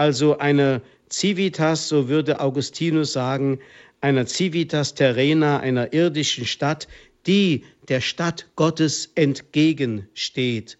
[0.00, 3.58] also einer Civitas, so würde Augustinus sagen,
[4.00, 6.88] einer Civitas terrena, einer irdischen Stadt,
[7.26, 10.78] die der Stadt Gottes entgegensteht.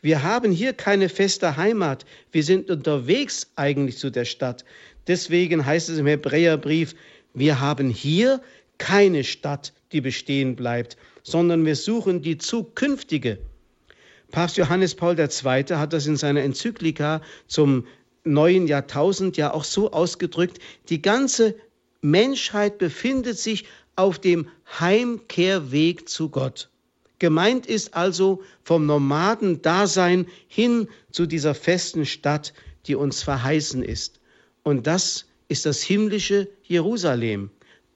[0.00, 2.06] Wir haben hier keine feste Heimat.
[2.32, 4.64] Wir sind unterwegs eigentlich zu der Stadt.
[5.06, 6.94] Deswegen heißt es im Hebräerbrief,
[7.34, 8.40] wir haben hier
[8.78, 13.38] keine Stadt, die bestehen bleibt, sondern wir suchen die zukünftige.
[14.30, 15.64] Papst Johannes Paul II.
[15.76, 17.86] hat das in seiner Enzyklika zum
[18.24, 21.54] neuen Jahrtausend ja auch so ausgedrückt, die ganze
[22.10, 23.64] Menschheit befindet sich
[23.96, 26.68] auf dem Heimkehrweg zu Gott.
[27.18, 32.52] Gemeint ist also vom Nomadendasein hin zu dieser festen Stadt,
[32.86, 34.20] die uns verheißen ist.
[34.62, 37.50] Und das ist das himmlische Jerusalem.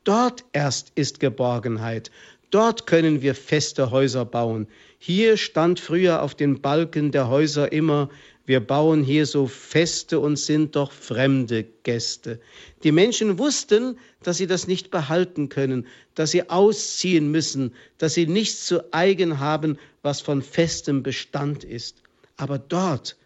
[0.04, 2.10] Dort erst ist Geborgenheit.
[2.50, 4.66] Dort können wir feste Häuser bauen.
[4.98, 8.08] Hier stand früher auf den Balken der Häuser immer
[8.46, 12.40] wir bauen hier so Feste und sind doch fremde Gäste.
[12.82, 18.26] Die Menschen wussten, dass sie das nicht behalten können, dass sie ausziehen müssen, dass sie
[18.26, 22.02] nichts zu eigen haben, was von festem Bestand ist.
[22.36, 23.16] Aber dort,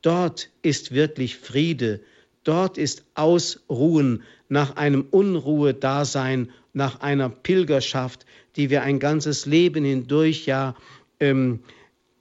[0.00, 2.00] dort ist wirklich Friede,
[2.44, 8.24] dort ist Ausruhen nach einem Unruhedasein, nach einer Pilgerschaft,
[8.56, 10.74] die wir ein ganzes Leben hindurch ja
[11.20, 11.60] ähm,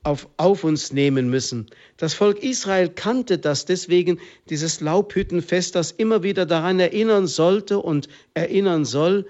[0.04, 1.68] auf, auf uns nehmen müssen.
[1.98, 8.08] Das Volk Israel kannte das, deswegen dieses Laubhüttenfest, das immer wieder daran erinnern sollte und
[8.34, 9.28] erinnern soll,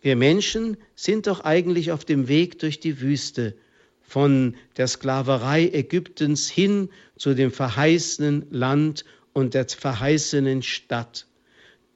[0.00, 3.54] wir Menschen sind doch eigentlich auf dem Weg durch die Wüste,
[4.00, 11.26] von der Sklaverei Ägyptens hin zu dem verheißenen Land und der verheißenen Stadt.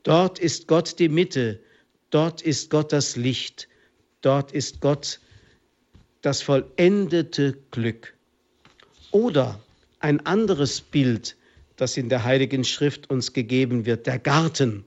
[0.02, 1.60] Dort ist Gott die Mitte,
[2.10, 3.68] dort ist Gott das Licht,
[4.20, 5.20] dort ist Gott
[6.22, 8.15] das vollendete Glück.
[9.10, 9.60] Oder
[10.00, 11.36] ein anderes Bild,
[11.76, 14.84] das in der Heiligen Schrift uns gegeben wird, der Garten.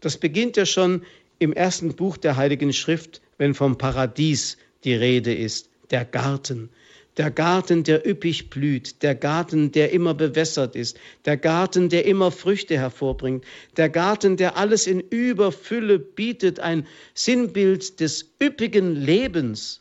[0.00, 1.02] Das beginnt ja schon
[1.38, 6.70] im ersten Buch der Heiligen Schrift, wenn vom Paradies die Rede ist, der Garten.
[7.16, 12.30] Der Garten, der üppig blüht, der Garten, der immer bewässert ist, der Garten, der immer
[12.30, 13.42] Früchte hervorbringt,
[13.78, 19.80] der Garten, der alles in Überfülle bietet, ein Sinnbild des üppigen Lebens.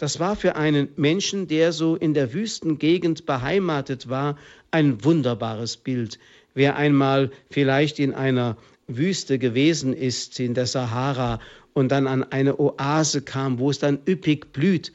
[0.00, 4.38] Das war für einen Menschen, der so in der Wüstengegend beheimatet war,
[4.70, 6.18] ein wunderbares Bild.
[6.54, 8.56] Wer einmal vielleicht in einer
[8.88, 11.38] Wüste gewesen ist, in der Sahara,
[11.74, 14.90] und dann an eine Oase kam, wo es dann üppig blüht.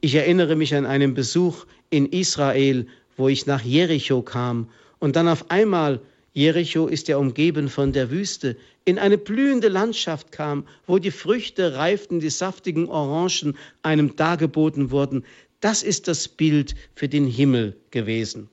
[0.00, 2.86] Ich erinnere mich an einen Besuch in Israel,
[3.18, 6.00] wo ich nach Jericho kam und dann auf einmal
[6.36, 11.76] Jericho ist ja umgeben von der Wüste, in eine blühende Landschaft kam, wo die Früchte
[11.76, 15.24] reiften, die saftigen Orangen einem dargeboten wurden.
[15.60, 18.50] Das ist das Bild für den Himmel gewesen.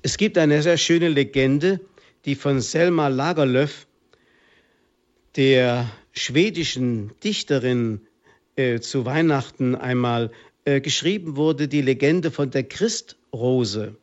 [0.00, 1.80] Es gibt eine sehr schöne Legende,
[2.24, 3.86] die von Selma Lagerlöf,
[5.36, 8.00] der schwedischen Dichterin,
[8.56, 10.30] äh, zu Weihnachten einmal
[10.64, 13.96] äh, geschrieben wurde, die Legende von der Christrose.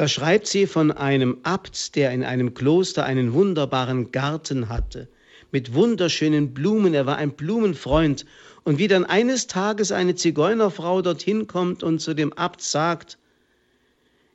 [0.00, 5.08] Da schreibt sie von einem Abt, der in einem Kloster einen wunderbaren Garten hatte,
[5.52, 6.94] mit wunderschönen Blumen.
[6.94, 8.24] Er war ein Blumenfreund.
[8.64, 13.18] Und wie dann eines Tages eine Zigeunerfrau dorthin kommt und zu dem Abt sagt,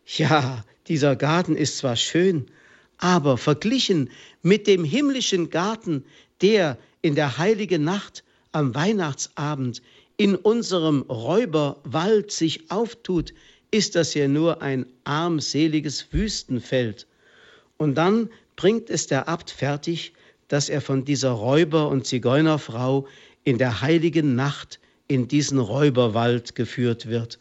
[0.05, 2.45] ja, dieser Garten ist zwar schön,
[2.99, 4.11] aber verglichen
[4.43, 6.05] mit dem himmlischen Garten,
[6.43, 9.81] der in der heiligen Nacht am Weihnachtsabend
[10.17, 13.33] in unserem Räuberwald sich auftut,
[13.75, 17.07] ist das ja nur ein armseliges Wüstenfeld.
[17.75, 20.13] Und dann bringt es der Abt fertig,
[20.47, 23.05] dass er von dieser Räuber- und Zigeunerfrau
[23.43, 27.37] in der heiligen Nacht in diesen Räuberwald geführt wird.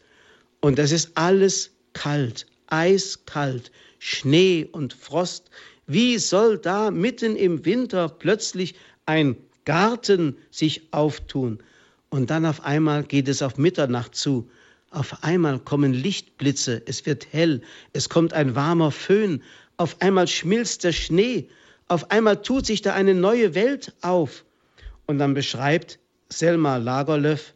[0.59, 5.49] Und es ist alles kalt, eiskalt, Schnee und Frost.
[5.87, 11.59] Wie soll da mitten im Winter plötzlich ein Garten sich auftun?
[12.09, 14.49] Und dann auf einmal geht es auf Mitternacht zu
[14.95, 17.61] auf einmal kommen Lichtblitze, es wird hell,
[17.93, 19.43] es kommt ein warmer Föhn,
[19.77, 21.49] auf einmal schmilzt der Schnee,
[21.87, 24.45] auf einmal tut sich da eine neue Welt auf.
[25.05, 27.53] Und dann beschreibt Selma Lagerlöf,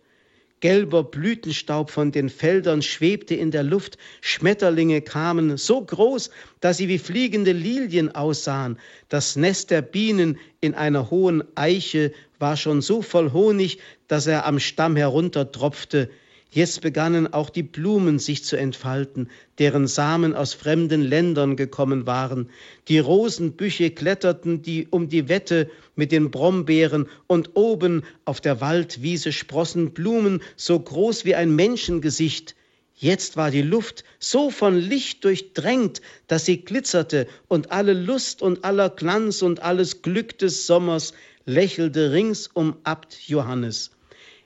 [0.59, 6.89] gelber Blütenstaub von den Feldern schwebte in der Luft, Schmetterlinge kamen so groß, dass sie
[6.89, 13.01] wie fliegende Lilien aussahen, das Nest der Bienen in einer hohen Eiche war schon so
[13.01, 16.09] voll Honig, dass er am Stamm heruntertropfte,
[16.51, 22.49] Jetzt begannen auch die Blumen sich zu entfalten, deren Samen aus fremden Ländern gekommen waren.
[22.87, 29.31] Die Rosenbüsche kletterten die um die Wette mit den Brombeeren, und oben auf der Waldwiese
[29.31, 32.55] sprossen Blumen so groß wie ein Menschengesicht.
[32.95, 38.65] Jetzt war die Luft so von Licht durchdrängt, dass sie glitzerte, und alle Lust und
[38.65, 41.13] aller Glanz und alles Glück des Sommers
[41.45, 43.91] lächelte rings um Abt Johannes.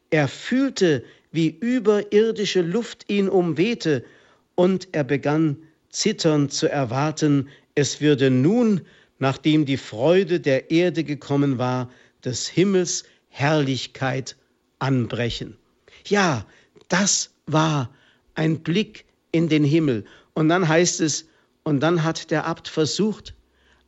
[0.09, 4.05] Er fühlte, wie überirdische Luft ihn umwehte,
[4.55, 5.57] und er begann
[5.89, 8.81] zitternd zu erwarten, es würde nun,
[9.17, 11.89] nachdem die Freude der Erde gekommen war,
[12.23, 14.37] des Himmels Herrlichkeit
[14.77, 15.57] anbrechen.
[16.05, 16.45] Ja,
[16.87, 17.89] das war
[18.35, 20.05] ein Blick in den Himmel.
[20.35, 21.27] Und dann heißt es,
[21.63, 23.33] und dann hat der Abt versucht,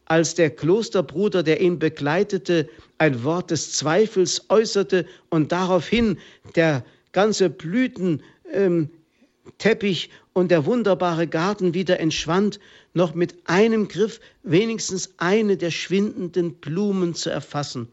[0.06, 6.18] als der Klosterbruder, der ihn begleitete, ein Wort des Zweifels äußerte und daraufhin
[6.56, 6.84] der
[7.16, 8.20] ganze Blütenteppich
[8.54, 8.90] ähm,
[10.34, 12.60] und der wunderbare Garten wieder entschwand,
[12.94, 17.88] noch mit einem Griff wenigstens eine der schwindenden Blumen zu erfassen.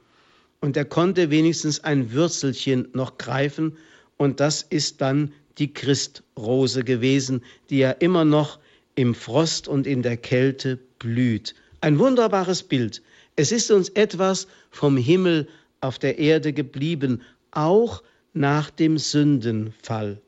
[0.61, 3.77] Und er konnte wenigstens ein Würzelchen noch greifen,
[4.17, 8.59] und das ist dann die Christrose gewesen, die ja immer noch
[8.97, 11.55] im Frost und in der Kälte blüht.
[11.81, 13.03] Ein wunderbares Bild.
[13.37, 15.49] Es ist uns etwas vom Himmel
[15.81, 18.03] auf der Erde geblieben, auch
[18.33, 20.21] nach dem Sündenfall.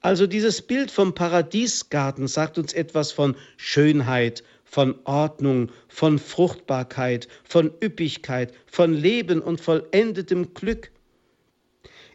[0.00, 7.70] Also dieses Bild vom Paradiesgarten sagt uns etwas von Schönheit, von Ordnung, von Fruchtbarkeit, von
[7.82, 10.90] Üppigkeit, von Leben und vollendetem Glück.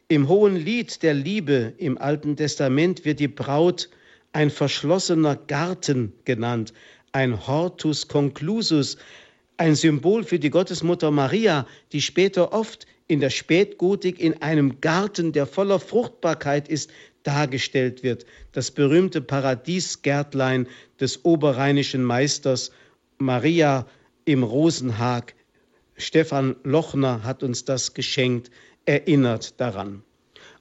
[0.09, 3.89] Im hohen Lied der Liebe im Alten Testament wird die Braut
[4.33, 6.73] ein verschlossener Garten genannt,
[7.11, 8.97] ein Hortus conclusus,
[9.57, 15.31] ein Symbol für die Gottesmutter Maria, die später oft in der Spätgotik in einem Garten,
[15.31, 16.91] der voller Fruchtbarkeit ist,
[17.23, 18.25] dargestellt wird.
[18.51, 20.67] Das berühmte Paradiesgärtlein
[20.99, 22.71] des oberrheinischen Meisters
[23.17, 23.87] Maria
[24.25, 25.33] im Rosenhag.
[25.95, 28.51] Stefan Lochner hat uns das geschenkt,
[28.85, 30.03] erinnert daran.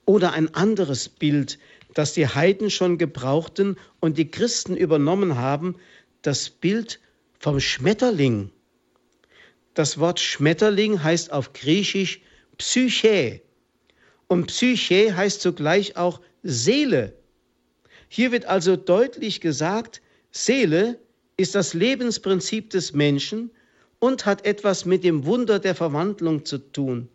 [0.04, 1.58] Oder ein anderes Bild,
[1.94, 5.76] das die Heiden schon gebrauchten und die Christen übernommen haben,
[6.22, 7.00] das Bild
[7.38, 8.50] vom Schmetterling.
[9.74, 12.20] Das Wort Schmetterling heißt auf Griechisch
[12.58, 13.40] Psyche.
[14.28, 17.14] Und Psyche heißt zugleich auch Seele.
[18.08, 20.00] Hier wird also deutlich gesagt,
[20.30, 20.98] Seele
[21.36, 23.50] ist das Lebensprinzip des Menschen
[23.98, 27.08] und hat etwas mit dem Wunder der Verwandlung zu tun.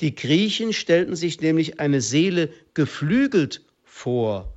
[0.00, 4.52] Die Griechen stellten sich nämlich eine Seele geflügelt vor.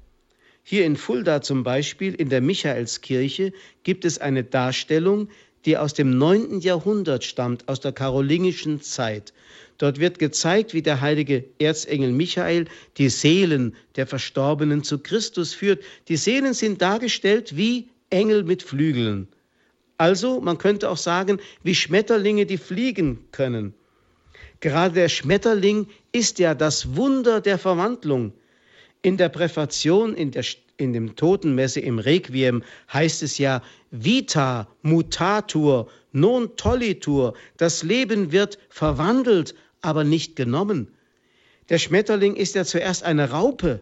[0.63, 3.53] Hier in Fulda zum Beispiel in der Michaelskirche
[3.83, 5.29] gibt es eine Darstellung,
[5.65, 6.59] die aus dem 9.
[6.59, 9.33] Jahrhundert stammt, aus der karolingischen Zeit.
[9.77, 12.65] Dort wird gezeigt, wie der heilige Erzengel Michael
[12.97, 15.83] die Seelen der Verstorbenen zu Christus führt.
[16.07, 19.27] Die Seelen sind dargestellt wie Engel mit Flügeln.
[19.97, 23.73] Also, man könnte auch sagen, wie Schmetterlinge, die fliegen können.
[24.59, 28.33] Gerade der Schmetterling ist ja das Wunder der Verwandlung.
[29.03, 30.43] In der Präfation, in, der,
[30.77, 33.61] in dem Totenmesse im Requiem heißt es ja,
[33.91, 39.53] vita mutatur, non tollitur, das Leben wird verwandelt,
[39.87, 40.89] aber nicht genommen.
[41.69, 43.79] Der Schmetterling ist ja zuerst eine Raupe.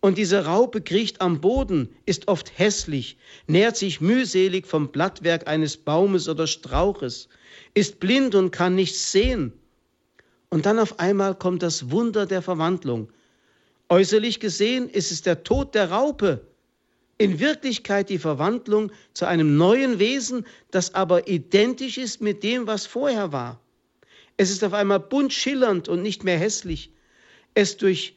[0.00, 5.78] Und diese Raupe kriecht am Boden, ist oft hässlich, nährt sich mühselig vom Blattwerk eines
[5.78, 7.28] Baumes oder Strauches,
[7.72, 9.54] ist blind und kann nichts sehen.
[10.50, 13.10] Und dann auf einmal kommt das Wunder der Verwandlung.
[13.88, 16.46] Äußerlich gesehen ist es der Tod der Raupe,
[17.16, 22.84] in Wirklichkeit die Verwandlung zu einem neuen Wesen, das aber identisch ist mit dem, was
[22.84, 23.60] vorher war.
[24.36, 26.92] Es ist auf einmal bunt schillernd und nicht mehr hässlich.
[27.54, 28.16] Es durch,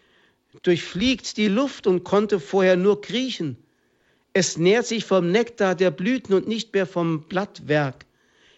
[0.64, 3.58] durchfliegt die Luft und konnte vorher nur kriechen.
[4.34, 8.06] Es nährt sich vom Nektar der Blüten und nicht mehr vom Blattwerk.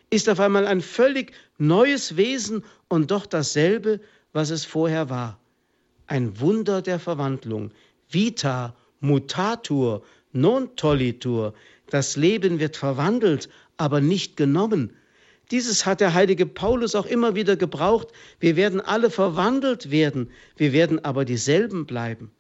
[0.10, 4.02] Ist auf einmal ein völlig neues Wesen und doch dasselbe,
[4.34, 5.42] was es vorher war
[6.12, 7.72] ein Wunder der Verwandlung.
[8.10, 10.04] Vita mutatur,
[10.34, 11.54] non tollitur.
[11.90, 13.48] Das Leben wird verwandelt,
[13.78, 14.92] aber nicht genommen.
[15.52, 18.08] Dieses hat der heilige Paulus auch immer wieder gebraucht.
[18.40, 22.32] Wir werden alle verwandelt werden, wir werden aber dieselben bleiben.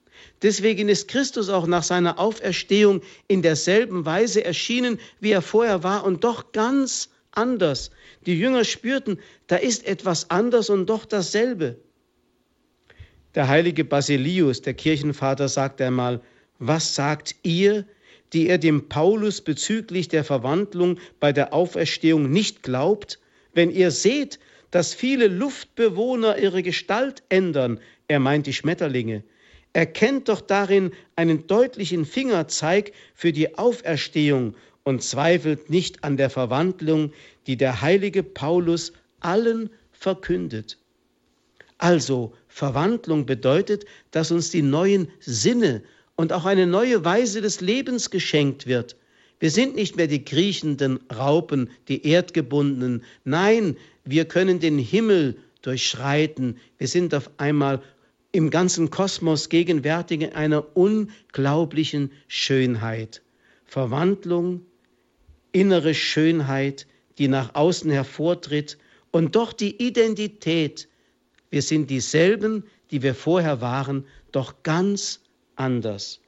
[0.41, 6.05] Deswegen ist Christus auch nach seiner Auferstehung in derselben Weise erschienen, wie er vorher war
[6.05, 7.91] und doch ganz anders.
[8.26, 11.78] Die Jünger spürten, da ist etwas anders und doch dasselbe.
[13.36, 16.22] Der heilige Basilius, der Kirchenvater, sagt einmal,
[16.59, 17.86] was sagt ihr,
[18.34, 23.19] die ihr dem Paulus bezüglich der Verwandlung bei der Auferstehung nicht glaubt,
[23.53, 24.39] wenn ihr seht,
[24.71, 29.23] dass viele Luftbewohner ihre Gestalt ändern, er meint die Schmetterlinge,
[29.73, 37.13] erkennt doch darin einen deutlichen Fingerzeig für die Auferstehung und zweifelt nicht an der Verwandlung,
[37.47, 40.77] die der heilige Paulus allen verkündet.
[41.77, 45.84] Also Verwandlung bedeutet, dass uns die neuen Sinne
[46.22, 48.95] und auch eine neue Weise des Lebens geschenkt wird.
[49.39, 53.03] Wir sind nicht mehr die kriechenden Raupen, die erdgebundenen.
[53.24, 56.59] Nein, wir können den Himmel durchschreiten.
[56.78, 57.82] Wir sind auf einmal
[58.34, 63.24] im ganzen Kosmos gegenwärtig in einer unglaublichen Schönheit.
[63.65, 64.61] Verwandlung,
[65.53, 66.86] innere Schönheit,
[67.17, 68.78] die nach außen hervortritt
[69.09, 70.88] und doch die Identität,
[71.49, 75.20] wir sind dieselben, die wir vorher waren, doch ganz
[75.62, 76.20] anders.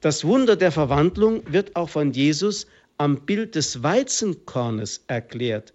[0.00, 2.66] Das Wunder der Verwandlung wird auch von Jesus
[2.98, 5.72] am Bild des Weizenkornes erklärt.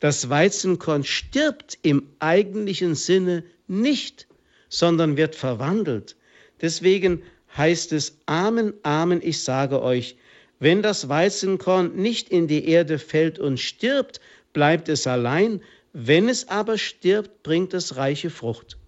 [0.00, 4.26] Das Weizenkorn stirbt im eigentlichen Sinne nicht,
[4.68, 6.16] sondern wird verwandelt.
[6.60, 7.22] Deswegen
[7.56, 10.16] heißt es, Amen, Amen, ich sage euch,
[10.58, 14.20] wenn das Weizenkorn nicht in die Erde fällt und stirbt,
[14.52, 15.60] bleibt es allein,
[15.92, 18.78] wenn es aber stirbt, bringt es reiche Frucht.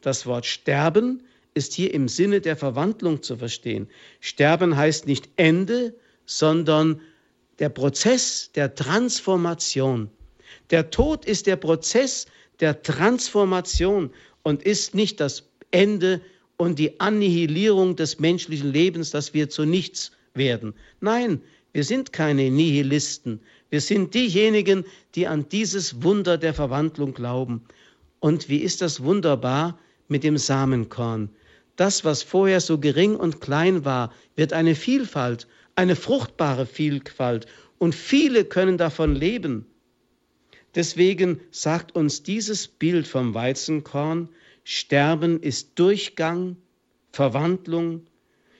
[0.00, 1.22] Das Wort sterben
[1.54, 3.88] ist hier im Sinne der Verwandlung zu verstehen.
[4.20, 5.94] Sterben heißt nicht Ende,
[6.26, 7.00] sondern
[7.58, 10.10] der Prozess der Transformation.
[10.70, 12.26] Der Tod ist der Prozess
[12.60, 14.10] der Transformation
[14.42, 16.20] und ist nicht das Ende
[16.56, 20.74] und die Annihilierung des menschlichen Lebens, dass wir zu nichts werden.
[21.00, 21.40] Nein,
[21.72, 23.40] wir sind keine Nihilisten.
[23.70, 24.84] Wir sind diejenigen,
[25.14, 27.64] die an dieses Wunder der Verwandlung glauben.
[28.20, 29.78] Und wie ist das wunderbar?
[30.08, 31.28] mit dem Samenkorn.
[31.76, 37.46] Das, was vorher so gering und klein war, wird eine Vielfalt, eine fruchtbare Vielfalt
[37.78, 39.66] und viele können davon leben.
[40.74, 44.28] Deswegen sagt uns dieses Bild vom Weizenkorn,
[44.64, 46.56] Sterben ist Durchgang,
[47.12, 48.06] Verwandlung,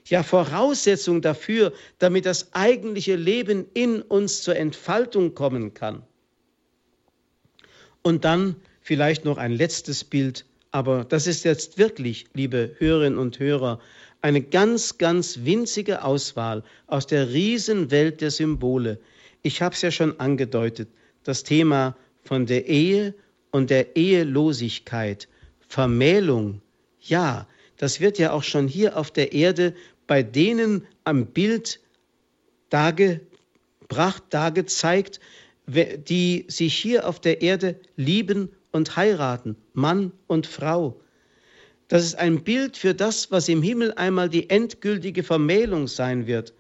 [0.07, 6.03] ja Voraussetzung dafür, damit das eigentliche Leben in uns zur Entfaltung kommen kann.
[8.03, 10.45] Und dann vielleicht noch ein letztes Bild,
[10.75, 13.79] aber das ist jetzt wirklich, liebe Hörerinnen und Hörer,
[14.23, 18.99] eine ganz, ganz winzige Auswahl aus der Riesenwelt der Symbole.
[19.43, 20.89] Ich habe es ja schon angedeutet,
[21.23, 23.15] das Thema von der Ehe
[23.53, 25.29] und der Ehelosigkeit,
[25.61, 26.61] Vermählung,
[26.99, 27.47] ja,
[27.77, 29.75] das wird ja auch schon hier auf der Erde
[30.09, 31.79] bei denen am Bild
[32.71, 35.21] dargebracht, dargezeigt,
[35.69, 41.01] die sich hier auf der Erde lieben und heiraten, Mann und Frau.
[41.89, 46.53] Das ist ein Bild für das, was im Himmel einmal die endgültige Vermählung sein wird.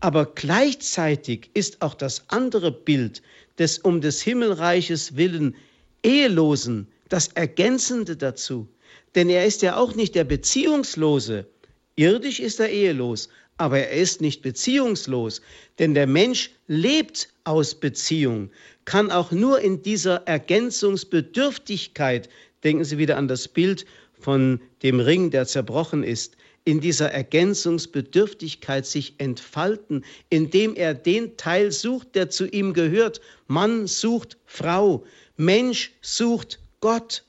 [0.00, 3.22] Aber gleichzeitig ist auch das andere Bild
[3.58, 5.56] des um des Himmelreiches willen
[6.04, 8.68] Ehelosen das Ergänzende dazu.
[9.16, 11.46] Denn er ist ja auch nicht der Beziehungslose.
[11.96, 15.42] Irdisch ist er ehelos, aber er ist nicht beziehungslos.
[15.78, 18.50] Denn der Mensch lebt aus Beziehung,
[18.84, 22.28] kann auch nur in dieser Ergänzungsbedürftigkeit,
[22.64, 23.86] denken Sie wieder an das Bild
[24.18, 31.72] von dem Ring, der zerbrochen ist, in dieser Ergänzungsbedürftigkeit sich entfalten, indem er den Teil
[31.72, 33.22] sucht, der zu ihm gehört.
[33.46, 35.04] Mann sucht Frau,
[35.36, 37.24] Mensch sucht Gott.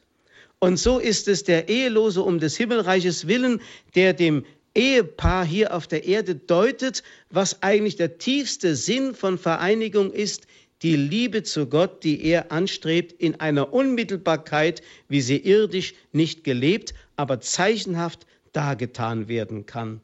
[0.59, 3.61] Und so ist es der Ehelose um des Himmelreiches willen,
[3.95, 4.43] der dem
[4.75, 10.47] Ehepaar hier auf der Erde deutet, was eigentlich der tiefste Sinn von Vereinigung ist,
[10.81, 16.93] die Liebe zu Gott, die er anstrebt, in einer Unmittelbarkeit, wie sie irdisch nicht gelebt,
[17.15, 20.01] aber zeichenhaft dargetan werden kann.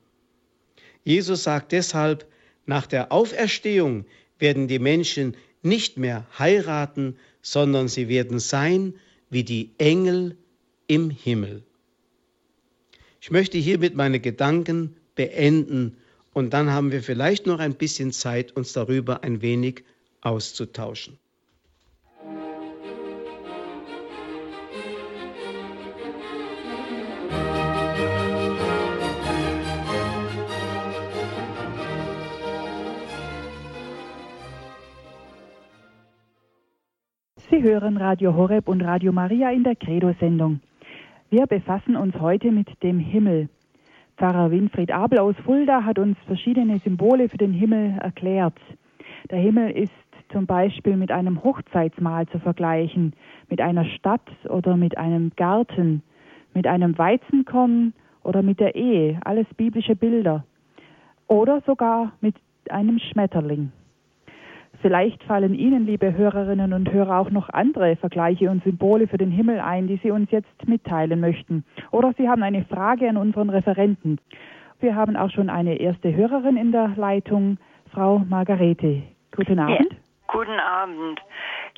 [1.03, 2.25] Jesus sagt deshalb,
[2.65, 4.05] nach der Auferstehung
[4.39, 8.95] werden die Menschen nicht mehr heiraten, sondern sie werden sein
[9.29, 10.35] wie die Engel
[10.87, 11.63] im Himmel.
[13.25, 15.97] Ich möchte hiermit meine Gedanken beenden
[16.31, 19.83] und dann haben wir vielleicht noch ein bisschen Zeit, uns darüber ein wenig
[20.21, 21.17] auszutauschen.
[37.49, 40.59] Sie hören Radio Horeb und Radio Maria in der Credo-Sendung.
[41.31, 43.49] Wir befassen uns heute mit dem Himmel.
[44.17, 48.57] Pfarrer Winfried Abel aus Fulda hat uns verschiedene Symbole für den Himmel erklärt.
[49.31, 49.91] Der Himmel ist
[50.31, 53.13] zum Beispiel mit einem Hochzeitsmahl zu vergleichen,
[53.49, 56.03] mit einer Stadt oder mit einem Garten,
[56.53, 60.45] mit einem Weizenkorn oder mit der Ehe, alles biblische Bilder.
[61.27, 62.35] Oder sogar mit
[62.69, 63.71] einem Schmetterling.
[64.85, 69.31] Vielleicht fallen Ihnen, liebe Hörerinnen und Hörer, auch noch andere Vergleiche und Symbole für den
[69.31, 71.65] Himmel ein, die Sie uns jetzt mitteilen möchten.
[71.89, 74.19] Oder Sie haben eine Frage an unseren Referenten.
[74.79, 77.57] Wir haben auch schon eine erste Hörerin in der Leitung,
[77.91, 79.01] Frau Margarete.
[79.35, 79.91] Guten Abend.
[79.91, 81.19] Ja, guten Abend.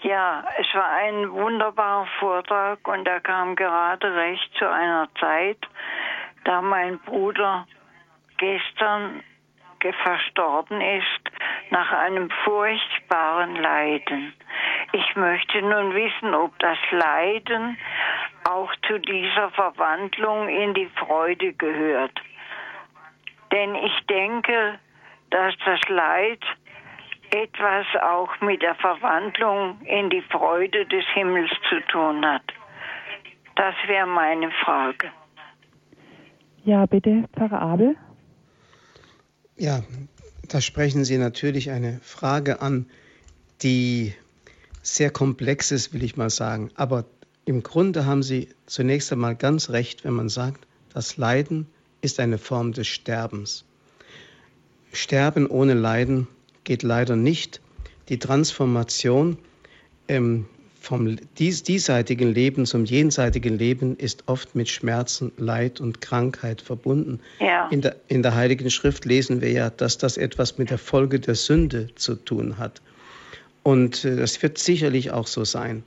[0.02, 5.60] Ja, es war ein wunderbarer Vortrag und er kam gerade recht zu einer Zeit,
[6.44, 7.66] da mein Bruder
[8.38, 9.24] gestern
[10.04, 11.32] verstorben ist
[11.70, 14.34] nach einem furchtbaren Leiden.
[14.94, 17.78] Ich möchte nun wissen, ob das Leiden
[18.50, 22.20] auch zu dieser Verwandlung in die Freude gehört.
[23.52, 24.80] Denn ich denke,
[25.30, 26.40] dass das Leid
[27.32, 32.44] etwas auch mit der Verwandlung in die Freude des Himmels zu tun hat.
[33.56, 35.12] Das wäre meine Frage.
[36.64, 37.96] Ja, bitte, Pfarrer Abel.
[39.58, 39.84] Ja,
[40.48, 42.86] da sprechen Sie natürlich eine Frage an,
[43.64, 44.14] die
[44.84, 46.70] sehr komplex ist, will ich mal sagen.
[46.76, 47.06] Aber
[47.46, 51.66] im Grunde haben Sie zunächst einmal ganz recht, wenn man sagt, das Leiden
[52.02, 53.66] ist eine Form des Sterbens.
[54.94, 56.28] Sterben ohne Leiden
[56.64, 57.60] geht leider nicht.
[58.10, 59.40] Die Transformation
[60.08, 60.46] ähm,
[60.88, 67.20] vom dies, diesseitigen Leben zum jenseitigen Leben ist oft mit Schmerzen, Leid und Krankheit verbunden.
[67.40, 67.68] Ja.
[67.68, 71.20] In, der, in der Heiligen Schrift lesen wir ja, dass das etwas mit der Folge
[71.20, 72.82] der Sünde zu tun hat.
[73.64, 75.84] Und äh, das wird sicherlich auch so sein.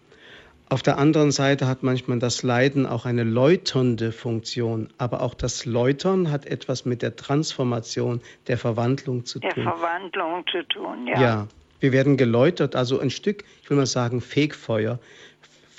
[0.68, 5.64] Auf der anderen Seite hat manchmal das Leiden auch eine läuternde Funktion, aber auch das
[5.64, 9.64] Läutern hat etwas mit der Transformation, der Verwandlung zu der tun.
[9.64, 11.20] Der Verwandlung zu tun, ja.
[11.20, 11.48] Ja,
[11.80, 15.00] wir werden geläutert, also ein Stück, ich will mal sagen, Fegfeuer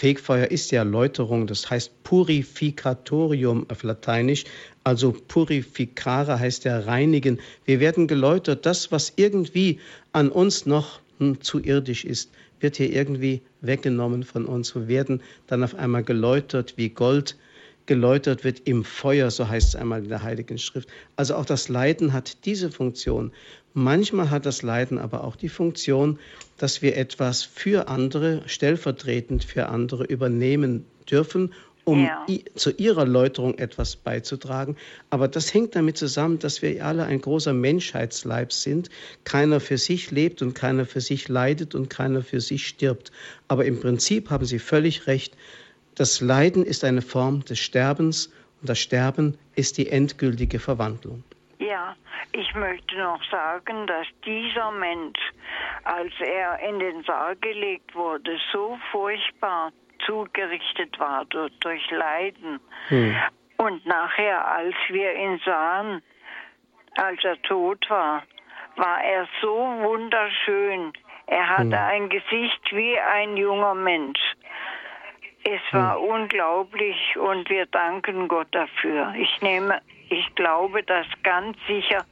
[0.02, 4.46] Fegfeuer ist ja Läuterung, das heißt Purificatorium auf Lateinisch,
[4.84, 7.40] also purificare heißt ja reinigen.
[7.66, 9.80] Wir werden geläutert, das, was irgendwie
[10.12, 12.32] an uns noch hm, zu irdisch ist,
[12.62, 14.74] wird hier irgendwie weggenommen von uns.
[14.74, 17.38] Wir werden dann auf einmal geläutert wie Gold,
[17.86, 20.90] geläutert wird im Feuer, so heißt es einmal in der Heiligen Schrift.
[21.16, 23.32] Also auch das Leiden hat diese Funktion.
[23.74, 26.20] Manchmal hat das Leiden aber auch die Funktion,
[26.58, 31.54] dass wir etwas für andere, stellvertretend für andere übernehmen dürfen,
[31.84, 32.26] um ja.
[32.56, 34.76] zu ihrer Läuterung etwas beizutragen.
[35.10, 38.90] Aber das hängt damit zusammen, dass wir alle ein großer Menschheitsleib sind.
[39.24, 43.12] Keiner für sich lebt und keiner für sich leidet und keiner für sich stirbt.
[43.48, 45.36] Aber im Prinzip haben Sie völlig recht.
[45.96, 48.28] Das Leiden ist eine Form des Sterbens
[48.62, 51.24] und das Sterben ist die endgültige Verwandlung.
[51.60, 51.96] Ja,
[52.32, 55.20] ich möchte noch sagen, dass dieser Mensch,
[55.84, 59.72] als er in den Sarg gelegt wurde, so furchtbar
[60.06, 62.60] zugerichtet war durch, durch Leiden.
[62.88, 63.16] Hm.
[63.58, 66.02] Und nachher, als wir ihn sahen,
[66.98, 68.24] als er tot war,
[68.76, 70.94] war er so wunderschön.
[71.28, 71.90] Er hatte hm.
[71.90, 74.20] ein Gesicht wie ein junger Mensch.
[75.44, 76.04] Es war hm.
[76.04, 79.14] unglaublich und wir danken Gott dafür.
[79.18, 82.06] Ich nehme, ich glaube, dass ganz sicher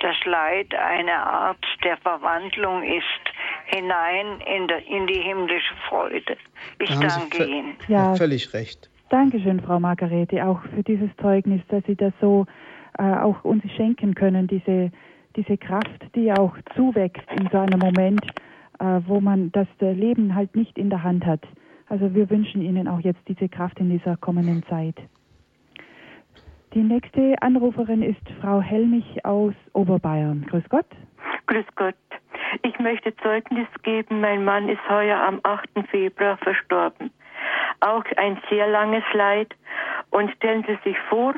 [0.00, 3.04] das Leid eine Art der Verwandlung ist
[3.66, 6.36] hinein in, de, in die himmlische Freude.
[6.78, 7.76] Ich danke Ihnen.
[7.88, 8.90] Ja, völlig recht.
[9.08, 12.46] Dankeschön, Frau Margarete, auch für dieses Zeugnis, dass Sie das so
[12.98, 14.90] äh, auch uns schenken können, diese,
[15.36, 18.24] diese Kraft, die auch zuwächst in so einem Moment,
[18.80, 21.40] äh, wo man das Leben halt nicht in der Hand hat.
[21.88, 24.96] Also wir wünschen Ihnen auch jetzt diese Kraft in dieser kommenden Zeit.
[26.74, 30.44] Die nächste Anruferin ist Frau Helmich aus Oberbayern.
[30.50, 30.86] Grüß Gott.
[31.46, 31.94] Grüß Gott.
[32.62, 34.20] Ich möchte Zeugnis geben.
[34.20, 35.68] Mein Mann ist heuer am 8.
[35.90, 37.10] Februar verstorben.
[37.80, 39.54] Auch ein sehr langes Leid.
[40.10, 41.34] Und stellen Sie sich vor,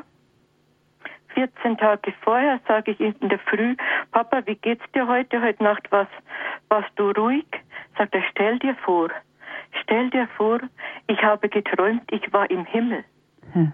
[1.35, 3.77] 14 Tage vorher sage ich ihm in der Früh,
[4.13, 5.43] Papa, wie geht's dir heute?
[5.43, 6.09] Heute Nacht was,
[6.69, 7.47] warst du ruhig?
[7.99, 9.11] Sagt er, stell dir vor,
[9.83, 10.61] stell dir vor,
[11.07, 13.05] ich habe geträumt, ich war im Himmel.
[13.53, 13.73] Hm.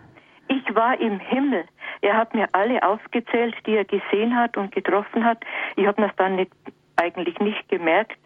[0.49, 1.65] Ich war im Himmel.
[2.03, 5.45] Er hat mir alle aufgezählt, die er gesehen hat und getroffen hat.
[5.77, 6.53] Ich habe das dann nicht,
[6.97, 8.19] eigentlich nicht gemerkt.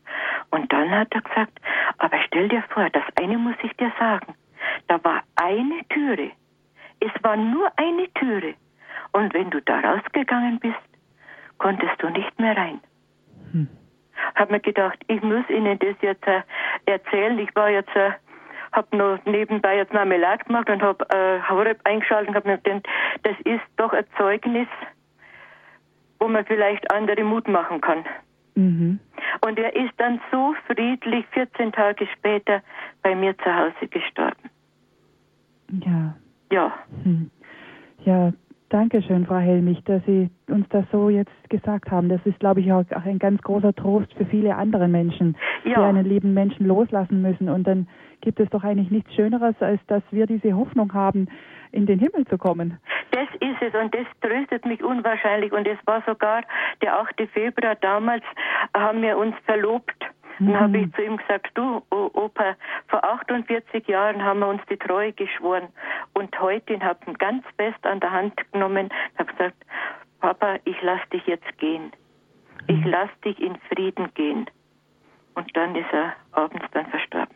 [0.50, 1.60] Und dann hat er gesagt,
[1.98, 4.34] aber stell dir vor, das eine muss ich dir sagen.
[4.88, 6.30] Da war eine Türe.
[7.00, 8.54] Es war nur eine Türe.
[9.12, 10.76] Und wenn du da rausgegangen bist,
[11.58, 12.80] konntest du nicht mehr rein.
[13.52, 13.68] Hm.
[14.36, 16.42] Hab mir gedacht, ich muss Ihnen das jetzt äh,
[16.86, 17.38] erzählen.
[17.38, 18.12] Ich war jetzt äh,
[18.72, 22.86] habe noch nebenbei jetzt Marmelade gemacht und habe äh, Horeb eingeschaltet und habe mir gedacht,
[23.22, 24.68] das ist doch ein Zeugnis,
[26.20, 28.04] wo man vielleicht andere Mut machen kann.
[28.54, 29.00] Mhm.
[29.44, 32.62] Und er ist dann so friedlich 14 Tage später
[33.02, 34.50] bei mir zu Hause gestorben.
[35.84, 36.14] Ja.
[36.50, 36.72] Ja.
[37.02, 37.30] Hm.
[38.04, 38.32] Ja,
[38.68, 42.08] danke schön, Frau Helmich, dass Sie uns das so jetzt gesagt haben.
[42.08, 45.74] Das ist, glaube ich, auch ein ganz großer Trost für viele andere Menschen, ja.
[45.74, 47.88] die einen lieben Menschen loslassen müssen und dann
[48.20, 51.28] gibt es doch eigentlich nichts Schöneres, als dass wir diese Hoffnung haben,
[51.72, 52.78] in den Himmel zu kommen.
[53.10, 55.52] Das ist es und das tröstet mich unwahrscheinlich.
[55.52, 56.42] Und es war sogar
[56.82, 57.28] der 8.
[57.32, 58.24] Februar damals,
[58.74, 59.96] haben wir uns verlobt.
[60.38, 60.52] Mhm.
[60.52, 62.56] Dann habe ich zu ihm gesagt, du Opa,
[62.88, 65.68] vor 48 Jahren haben wir uns die Treue geschworen.
[66.14, 69.56] Und heute ich habe ihn ganz fest an der Hand genommen und habe gesagt,
[70.20, 71.92] Papa, ich lasse dich jetzt gehen.
[72.66, 72.90] Ich mhm.
[72.90, 74.46] lasse dich in Frieden gehen.
[75.34, 77.34] Und dann ist er abends dann verstorben.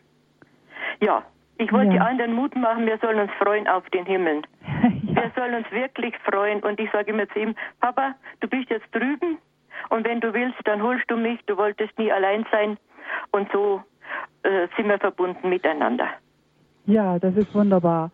[0.99, 1.23] Ja,
[1.57, 1.93] ich wollte ja.
[1.93, 4.41] die anderen Mut machen, wir sollen uns freuen auf den Himmel.
[5.03, 5.15] ja.
[5.15, 6.61] Wir sollen uns wirklich freuen.
[6.61, 9.37] Und ich sage immer zu ihm, Papa, du bist jetzt drüben
[9.89, 11.39] und wenn du willst, dann holst du mich.
[11.45, 12.77] Du wolltest nie allein sein.
[13.31, 13.81] Und so
[14.43, 16.07] äh, sind wir verbunden miteinander.
[16.85, 18.11] Ja, das ist wunderbar.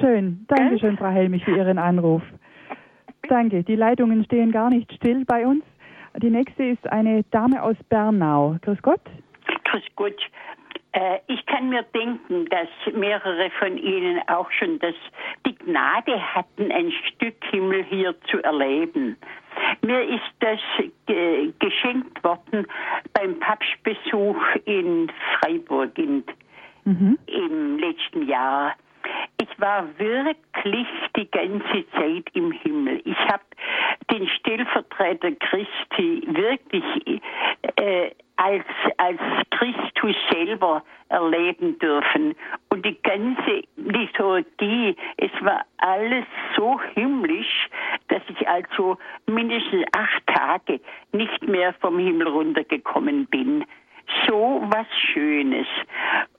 [0.00, 0.44] Schön.
[0.48, 2.22] Dankeschön, Frau Helmich, für Ihren Anruf.
[3.28, 3.62] Danke.
[3.62, 5.64] Die Leitungen stehen gar nicht still bei uns.
[6.22, 8.56] Die nächste ist eine Dame aus Bernau.
[8.62, 9.00] Grüß Gott.
[9.64, 10.20] Grüß Gott.
[10.96, 14.94] Äh, ich kann mir denken, dass mehrere von Ihnen auch schon das,
[15.46, 19.18] die Gnade hatten, ein Stück Himmel hier zu erleben.
[19.82, 20.58] Mir ist das
[21.06, 22.66] ge geschenkt worden
[23.12, 26.24] beim Papstbesuch in Freiburg in,
[26.84, 27.18] mhm.
[27.26, 28.74] im letzten Jahr.
[29.38, 33.02] Ich war wirklich die ganze Zeit im Himmel.
[33.04, 33.44] Ich habe
[34.10, 37.20] den Stellvertreter Christi wirklich
[37.76, 38.64] äh, als,
[38.98, 39.20] als
[39.50, 42.34] Christus selber erleben dürfen.
[42.68, 46.24] Und die ganze Liturgie, es war alles
[46.56, 47.68] so himmlisch,
[48.08, 50.80] dass ich also mindestens acht Tage
[51.12, 53.64] nicht mehr vom Himmel runtergekommen bin.
[54.28, 55.66] So was Schönes.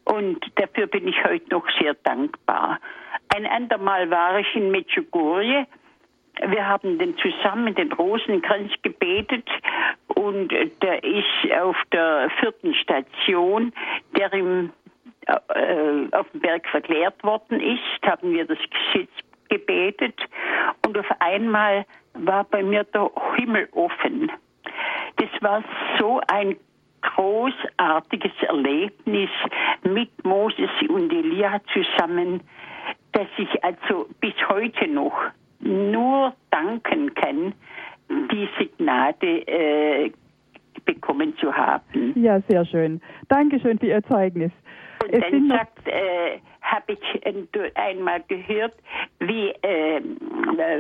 [0.06, 2.80] Und dafür bin ich heute noch sehr dankbar.
[3.36, 5.68] Ein andermal war ich in Medjugorje.
[6.46, 9.48] Wir haben den zusammen den Rosenkranz gebetet
[10.08, 10.50] und
[10.82, 13.74] der ist auf der vierten Station,
[14.16, 14.72] der im,
[15.26, 18.60] äh, auf dem Berg verklärt worden ist, haben wir das
[18.94, 19.12] Gesetz
[19.50, 20.20] gebetet
[20.86, 24.32] und auf einmal war bei mir der Himmel offen.
[25.16, 25.64] Das war
[26.00, 26.56] so ein
[27.02, 29.30] großartiges Erlebnis
[29.84, 32.42] mit Moses und Elia zusammen,
[33.14, 35.14] dass ich also bis heute noch
[35.60, 37.54] nur danken kann,
[38.10, 40.12] diese Gnade äh,
[40.86, 42.14] bekommen zu haben.
[42.16, 43.02] Ja, sehr schön.
[43.28, 44.52] Dankeschön für Ihr Zeugnis.
[45.04, 48.74] Und es dann sagt, äh, habe ich einmal gehört,
[49.20, 50.02] wie äh,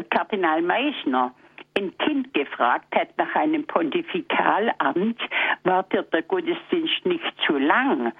[0.09, 1.33] Kardinal Meissner
[1.77, 5.19] ein Kind gefragt hat nach einem Pontifikalamt,
[5.63, 8.11] war der, der Gottesdienst nicht zu lang.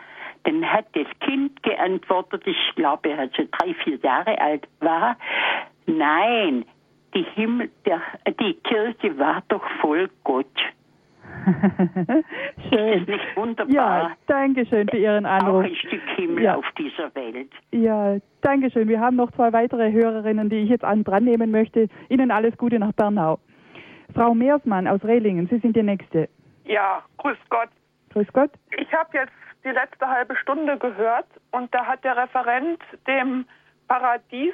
[0.43, 5.17] Dann hat das Kind geantwortet, ich glaube, als er drei, vier Jahre alt war,
[5.87, 6.65] nein,
[7.13, 8.01] die, Himmel, der,
[8.39, 10.45] die Kirche war doch voll Gott.
[12.69, 12.93] schön.
[12.93, 13.73] Ist das nicht wunderbar?
[13.73, 15.63] Ja, danke schön für Ihren Anruf.
[15.63, 16.55] Auch ein Stück Himmel ja.
[16.55, 17.51] auf dieser Welt.
[17.71, 18.87] Ja, danke schön.
[18.87, 21.87] Wir haben noch zwei weitere Hörerinnen, die ich jetzt an dran nehmen möchte.
[22.09, 23.39] Ihnen alles Gute nach Bernau.
[24.13, 26.29] Frau Meersmann aus Rehlingen, Sie sind die Nächste.
[26.65, 27.69] Ja, grüß Gott.
[28.11, 28.51] Grüß Gott.
[28.77, 29.33] Ich habe jetzt
[29.63, 33.45] die letzte halbe Stunde gehört und da hat der Referent dem
[33.87, 34.53] Paradies,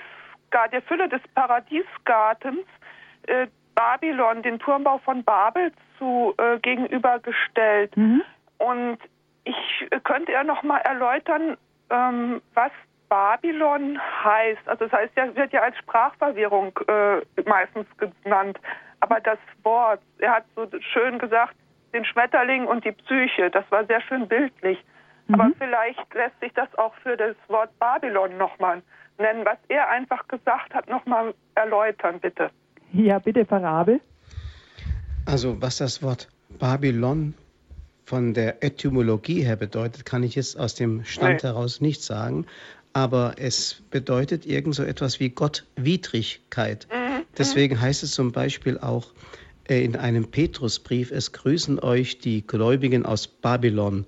[0.72, 2.66] der Fülle des Paradiesgartens
[3.28, 7.96] äh, Babylon, den Turmbau von Babel zu äh, gegenübergestellt.
[7.98, 8.22] Mhm.
[8.58, 8.98] Und
[9.44, 11.58] ich äh, könnte er noch mal erläutern,
[11.90, 12.72] ähm, was
[13.10, 14.68] Babylon heißt.
[14.68, 18.60] Also das heißt ja, wird ja als Sprachverwirrung äh, meistens genannt.
[19.02, 21.56] Aber das Wort, er hat so schön gesagt,
[21.94, 24.84] den Schmetterling und die Psyche, das war sehr schön bildlich.
[25.28, 25.36] Mhm.
[25.36, 28.82] Aber vielleicht lässt sich das auch für das Wort Babylon nochmal
[29.18, 32.50] nennen, was er einfach gesagt hat, nochmal erläutern, bitte.
[32.92, 34.02] Ja, bitte, Farabel.
[35.26, 36.28] Also, was das Wort
[36.60, 37.34] Babylon
[38.06, 41.50] von der Etymologie her bedeutet, kann ich jetzt aus dem Stand nee.
[41.50, 42.46] heraus nicht sagen.
[42.92, 46.88] Aber es bedeutet irgend so etwas wie Gottwidrigkeit.
[46.92, 47.26] Mhm.
[47.38, 49.08] Deswegen heißt es zum Beispiel auch
[49.68, 54.06] äh, in einem Petrusbrief, es grüßen euch die Gläubigen aus Babylon.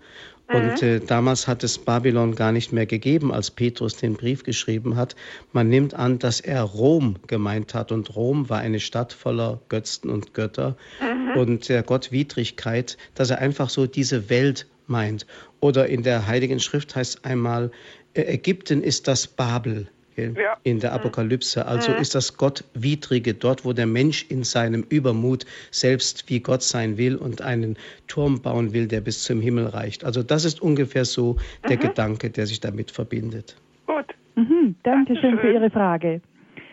[0.48, 0.88] Und mhm.
[0.88, 5.16] äh, damals hat es Babylon gar nicht mehr gegeben, als Petrus den Brief geschrieben hat.
[5.54, 7.92] Man nimmt an, dass er Rom gemeint hat.
[7.92, 11.40] Und Rom war eine Stadt voller Götzen und Götter mhm.
[11.40, 15.26] und der Gottwidrigkeit, dass er einfach so diese Welt meint.
[15.62, 17.72] Oder in der Heiligen Schrift heißt einmal,
[18.14, 19.88] äh, Ägypten ist das Babel
[20.18, 20.58] ja.
[20.64, 21.66] in der Apokalypse.
[21.66, 21.98] Also mhm.
[21.98, 27.16] ist das Gottwidrige dort, wo der Mensch in seinem Übermut selbst wie Gott sein will
[27.16, 30.04] und einen Turm bauen will, der bis zum Himmel reicht.
[30.04, 31.38] Also das ist ungefähr so
[31.68, 31.82] der mhm.
[31.82, 33.56] Gedanke, der sich damit verbindet.
[33.86, 34.06] Gut.
[34.36, 34.76] Mhm.
[34.84, 36.22] Danke schön für Ihre Frage.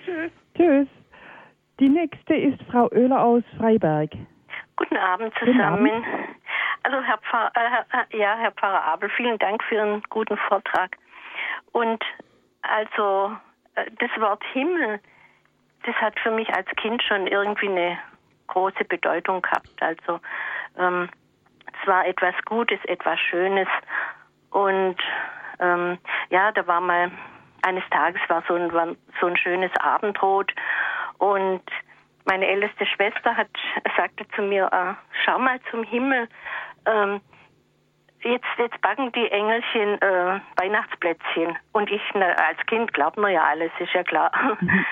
[0.04, 0.30] Tschüss.
[0.56, 0.88] Tschüss.
[1.80, 4.10] Die nächste ist Frau Oehler aus Freiberg.
[4.76, 5.84] Guten Abend zusammen.
[5.84, 6.04] Guten Abend.
[6.84, 10.96] Also Herr Pfarrer, äh, ja, Herr Pfarrer Abel, vielen Dank für Ihren guten Vortrag.
[11.72, 12.02] Und
[12.62, 13.36] also
[13.74, 15.00] äh, das Wort Himmel,
[15.84, 17.98] das hat für mich als Kind schon irgendwie eine
[18.46, 19.70] große Bedeutung gehabt.
[19.80, 20.20] Also
[20.78, 21.08] ähm,
[21.80, 23.68] es war etwas Gutes, etwas Schönes.
[24.50, 24.96] Und
[25.58, 25.98] ähm,
[26.30, 27.10] ja, da war mal
[27.62, 28.88] eines Tages war so ein, war
[29.20, 30.52] so ein schönes Abendrot
[31.18, 31.62] und
[32.24, 33.48] meine älteste Schwester hat
[33.96, 34.94] sagte zu mir, äh,
[35.24, 36.28] schau mal zum Himmel.
[36.86, 37.20] Ähm,
[38.22, 41.56] jetzt, jetzt backen die Engelchen äh, Weihnachtsplätzchen.
[41.72, 44.30] Und ich na, als Kind glaubt man ja alles, ist ja klar.
[44.60, 44.84] Mhm.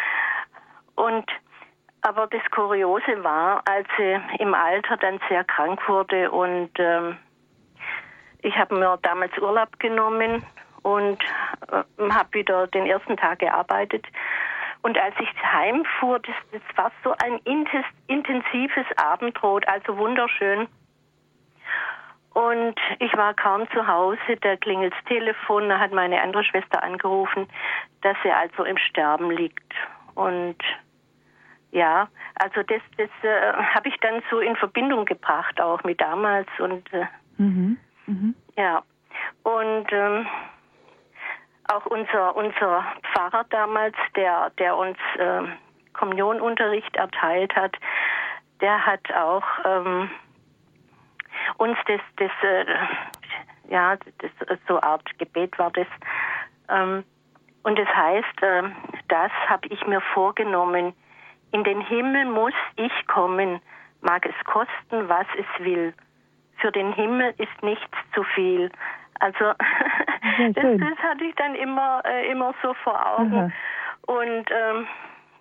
[0.96, 1.30] Und
[2.02, 7.18] aber das Kuriose war, als sie im Alter dann sehr krank wurde und ähm,
[8.42, 10.42] ich habe mir damals Urlaub genommen
[10.82, 11.18] und
[11.70, 14.06] äh, habe wieder den ersten Tag gearbeitet.
[14.82, 17.38] Und als ich heimfuhr, das, das war so ein
[18.06, 20.68] intensives Abendrot, also wunderschön.
[22.32, 26.82] Und ich war kaum zu Hause, da klingelt das Telefon, da hat meine andere Schwester
[26.82, 27.48] angerufen,
[28.02, 29.74] dass sie also im Sterben liegt.
[30.14, 30.56] Und
[31.72, 36.48] ja, also das, das äh, habe ich dann so in Verbindung gebracht, auch mit damals.
[36.58, 37.06] Und äh,
[37.38, 37.78] mhm.
[38.06, 38.34] Mhm.
[38.56, 38.82] ja,
[39.42, 40.26] und ähm,
[41.72, 45.42] auch unser, unser Pfarrer damals, der, der uns äh,
[45.92, 47.76] Kommunionunterricht erteilt hat,
[48.60, 50.10] der hat auch ähm,
[51.58, 52.64] uns das, das äh,
[53.70, 55.86] ja, das, so Art Gebet war das.
[56.68, 57.04] Ähm,
[57.62, 58.62] und das heißt, äh,
[59.08, 60.92] das habe ich mir vorgenommen.
[61.52, 63.60] In den Himmel muss ich kommen,
[64.00, 65.94] mag es kosten, was es will.
[66.58, 68.70] Für den Himmel ist nichts zu viel.
[69.20, 69.44] Also
[70.54, 73.34] das, das, hatte ich dann immer, äh, immer so vor Augen.
[73.34, 73.50] Aha.
[74.06, 74.86] Und ähm,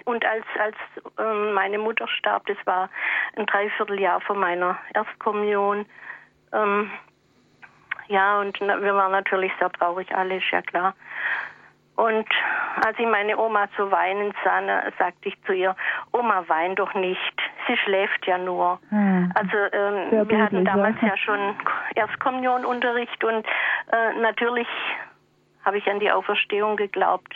[0.10, 0.76] und als, als
[1.18, 2.90] ähm, meine Mutter starb, das war
[3.36, 5.86] ein Dreivierteljahr vor meiner Erstkommunion,
[6.52, 6.92] ähm,
[8.08, 10.96] ja, und wir waren natürlich sehr traurig, alle, ist ja klar.
[11.96, 12.28] Und
[12.84, 14.62] als ich meine Oma so weinen sah,
[14.98, 15.76] sagte ich zu ihr,
[16.14, 18.80] Oma, wein doch nicht, sie schläft ja nur.
[18.90, 19.32] Hm.
[19.36, 21.10] Also ähm, wir hatten damals ja.
[21.10, 21.56] ja schon
[21.96, 23.46] Erstkommunionunterricht und
[23.92, 24.68] äh, natürlich
[25.66, 27.36] habe ich an die Auferstehung geglaubt.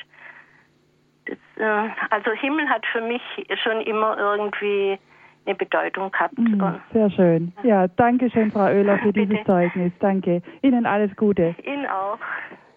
[1.25, 3.21] Das, äh, also Himmel hat für mich
[3.63, 4.97] schon immer irgendwie
[5.45, 6.37] eine Bedeutung gehabt.
[6.37, 7.53] Mhm, sehr schön.
[7.63, 9.91] Ja, danke schön, Frau Oehler, für dieses Zeugnis.
[9.99, 10.41] Danke.
[10.61, 11.55] Ihnen alles Gute.
[11.63, 12.17] Ihnen auch.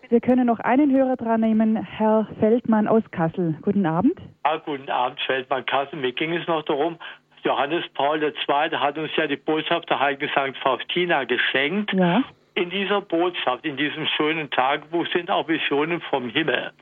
[0.09, 3.57] Wir können noch einen Hörer dran nehmen, Herr Feldmann aus Kassel.
[3.63, 4.21] Guten Abend.
[4.45, 5.99] Ja, guten Abend, Feldmann Kassel.
[5.99, 6.97] Mir ging es noch darum,
[7.43, 8.33] Johannes Paul II.
[8.77, 10.57] hat uns ja die Botschaft der heiligen St.
[10.63, 11.93] Faustina geschenkt.
[11.93, 12.23] Ja.
[12.57, 16.73] In dieser Botschaft, in diesem schönen Tagebuch sind auch Visionen vom Himmel.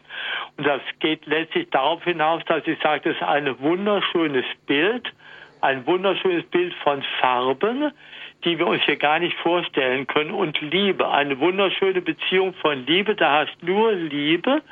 [0.56, 5.12] Und das geht letztlich darauf hinaus, dass sie sagt, es ist ein wunderschönes Bild,
[5.62, 7.90] ein wunderschönes Bild von Farben,
[8.44, 10.30] die wir uns hier gar nicht vorstellen können.
[10.30, 13.14] Und Liebe, eine wunderschöne Beziehung von Liebe.
[13.14, 14.62] Da hast nur Liebe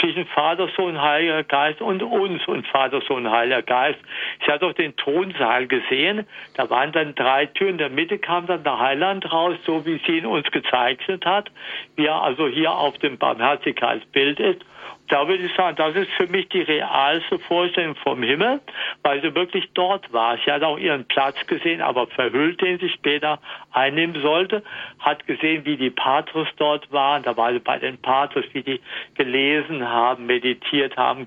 [0.00, 3.98] zwischen Vater, Sohn, Heiliger Geist und uns und Vater, Sohn, Heiliger Geist.
[4.40, 6.26] Ich hatte auch den Thronsaal gesehen.
[6.54, 7.76] Da waren dann drei Türen.
[7.76, 11.50] In der Mitte kam dann der Heiland raus, so wie sie ihn uns gezeichnet hat,
[11.96, 14.64] wie er also hier auf dem Barmherzigkeitsbild ist
[15.08, 18.60] da würde ich sagen, das ist für mich die realste Vorstellung vom Himmel,
[19.02, 20.36] weil sie wirklich dort war.
[20.44, 23.38] Sie hat auch ihren Platz gesehen, aber verhüllt, den sie später
[23.72, 24.62] einnehmen sollte,
[24.98, 27.22] hat gesehen, wie die Patres dort waren.
[27.22, 28.80] Da war sie bei den Patres, wie die
[29.14, 31.24] gelesen haben, meditiert haben,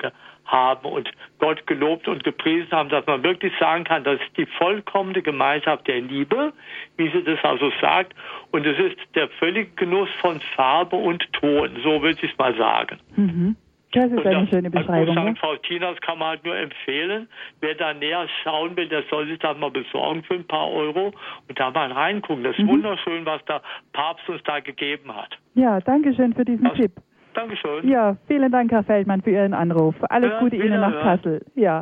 [0.52, 4.46] haben und Gott gelobt und gepriesen haben, dass man wirklich sagen kann, das ist die
[4.46, 6.54] vollkommene Gemeinschaft der Liebe,
[6.98, 8.14] wie sie das also sagt.
[8.52, 12.56] Und es ist der völlige Genuss von Farbe und Ton, so würde ich es mal
[12.56, 13.00] sagen.
[13.16, 13.56] Mhm.
[13.92, 15.18] Das ist eine schöne Beschreibung.
[15.18, 15.40] Also St.
[15.40, 17.28] Faustinas kann man halt nur empfehlen.
[17.60, 21.12] Wer da näher schauen will, der soll sich das mal besorgen für ein paar Euro
[21.48, 22.44] und da mal reingucken.
[22.44, 22.70] Das ist mhm.
[22.70, 23.62] wunderschön, was der
[23.94, 25.36] Papst uns da gegeben hat.
[25.56, 26.92] Ja, danke schön für diesen das, Tipp.
[27.40, 27.88] Dankeschön.
[27.88, 29.96] Ja, vielen Dank, Herr Feldmann, für Ihren Anruf.
[30.10, 31.46] Alles ja, Gute Ihnen nach Kassel.
[31.56, 31.80] Ja.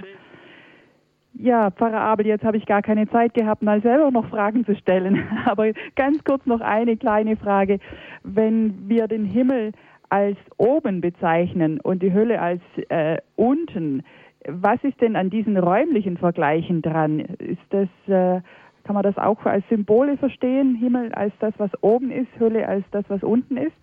[1.33, 4.75] Ja, Pfarrer Abel, jetzt habe ich gar keine Zeit gehabt, mal selber noch Fragen zu
[4.75, 5.27] stellen.
[5.45, 7.79] Aber ganz kurz noch eine kleine Frage.
[8.23, 9.71] Wenn wir den Himmel
[10.09, 14.03] als oben bezeichnen und die Hölle als äh, unten.
[14.47, 17.19] Was ist denn an diesen räumlichen Vergleichen dran?
[17.19, 18.41] Ist das, äh,
[18.83, 20.75] kann man das auch als Symbole verstehen?
[20.75, 23.75] Himmel als das, was oben ist, Hölle als das, was unten ist?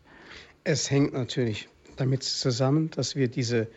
[0.64, 3.68] Es hängt natürlich damit zusammen, dass wir diese,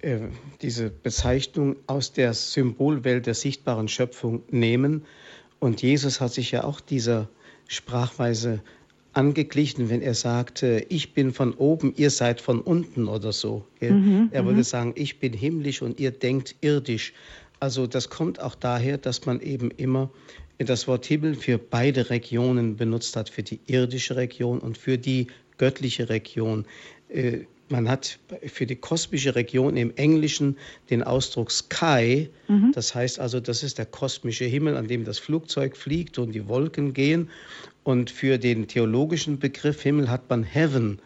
[0.00, 0.18] äh,
[0.60, 5.04] diese Bezeichnung aus der Symbolwelt der sichtbaren Schöpfung nehmen.
[5.60, 7.28] Und Jesus hat sich ja auch dieser
[7.68, 8.60] Sprachweise
[9.12, 13.64] angeglichen, wenn er sagte, ich bin von oben, ihr seid von unten oder so.
[13.80, 14.64] Mhm, er würde mhm.
[14.64, 17.12] sagen, ich bin himmlisch und ihr denkt irdisch.
[17.60, 20.10] Also das kommt auch daher, dass man eben immer
[20.58, 25.28] das Wort Himmel für beide Regionen benutzt hat, für die irdische Region und für die
[25.62, 26.64] göttliche Region.
[27.08, 30.56] Äh, man hat für die kosmische Region im Englischen
[30.90, 32.28] den Ausdruck Sky.
[32.48, 32.72] Mhm.
[32.74, 36.48] Das heißt also, das ist der kosmische Himmel, an dem das Flugzeug fliegt und die
[36.48, 37.30] Wolken gehen.
[37.84, 40.98] Und für den theologischen Begriff Himmel hat man Heaven.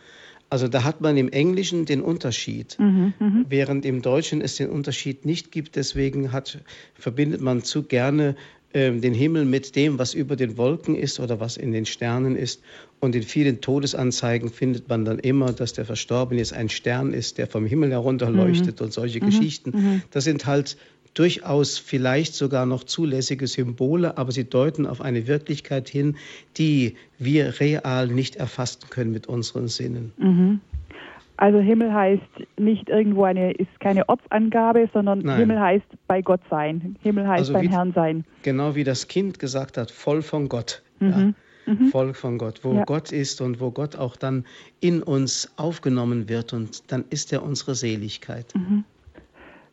[0.49, 3.45] Also da hat man im Englischen den Unterschied, mhm, mh.
[3.49, 5.77] während im Deutschen es den Unterschied nicht gibt.
[5.77, 6.61] Deswegen hat,
[6.95, 8.37] verbindet man zu gerne
[8.77, 12.61] den Himmel mit dem, was über den Wolken ist oder was in den Sternen ist.
[13.01, 17.39] Und in vielen Todesanzeigen findet man dann immer, dass der Verstorbene jetzt ein Stern ist,
[17.39, 18.87] der vom Himmel herunterleuchtet mhm.
[18.87, 19.27] und solche mhm.
[19.27, 19.71] Geschichten.
[19.71, 20.03] Mhm.
[20.11, 20.77] Das sind halt
[21.15, 26.17] durchaus vielleicht sogar noch zulässige Symbole, aber sie deuten auf eine Wirklichkeit hin,
[26.59, 30.13] die wir real nicht erfassen können mit unseren Sinnen.
[31.39, 32.23] Also Himmel heißt
[32.59, 35.39] nicht irgendwo eine, ist keine Ortsangabe, sondern Nein.
[35.39, 36.97] Himmel heißt bei Gott sein.
[37.03, 38.25] Himmel heißt also beim wie, Herrn sein.
[38.43, 40.83] Genau wie das Kind gesagt hat, voll von Gott.
[41.01, 41.11] Mhm.
[41.11, 41.33] Ja.
[41.75, 41.89] Mhm.
[41.89, 42.85] Voll von Gott, wo ja.
[42.85, 44.45] Gott ist und wo Gott auch dann
[44.81, 48.47] in uns aufgenommen wird und dann ist er unsere Seligkeit.
[48.55, 48.85] Mhm.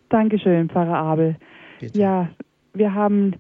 [0.10, 1.36] Dankeschön, Pfarrer Abel.
[1.80, 2.00] Bitte.
[2.00, 2.30] Ja,
[2.74, 3.36] wir haben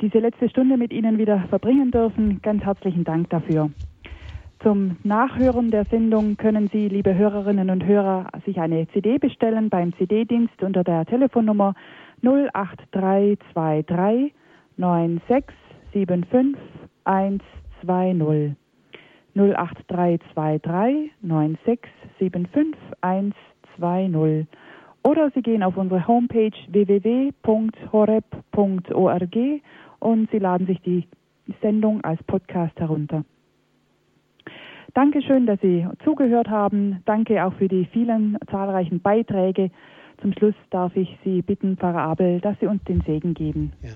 [0.00, 2.40] diese letzte Stunde mit Ihnen wieder verbringen dürfen.
[2.42, 3.70] Ganz herzlichen Dank dafür.
[4.60, 9.96] Zum Nachhören der Sendung können Sie, liebe Hörerinnen und Hörer, sich eine CD bestellen beim
[9.96, 11.74] CD-Dienst unter der Telefonnummer
[12.22, 14.34] 08323
[14.76, 16.60] 9675
[17.04, 18.56] 120.
[19.36, 24.48] 08323 9675 120.
[25.04, 29.36] Oder Sie gehen auf unsere Homepage www.horeb.org
[30.00, 31.06] und Sie laden sich die
[31.62, 33.22] Sendung als Podcast herunter.
[34.98, 37.04] Dankeschön, dass Sie zugehört haben.
[37.04, 39.70] Danke auch für die vielen zahlreichen Beiträge.
[40.20, 43.72] Zum Schluss darf ich Sie bitten, Pfarrer Abel, dass Sie uns den Segen geben.
[43.80, 43.92] Ja.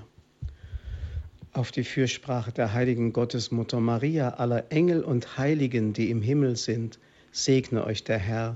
[1.55, 7.01] Auf die Fürsprache der heiligen Gottesmutter Maria, aller Engel und Heiligen, die im Himmel sind,
[7.33, 8.55] segne euch der Herr.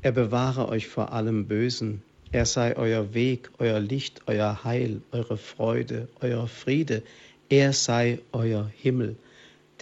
[0.00, 2.00] Er bewahre euch vor allem Bösen.
[2.30, 7.02] Er sei euer Weg, euer Licht, euer Heil, eure Freude, euer Friede.
[7.50, 9.16] Er sei euer Himmel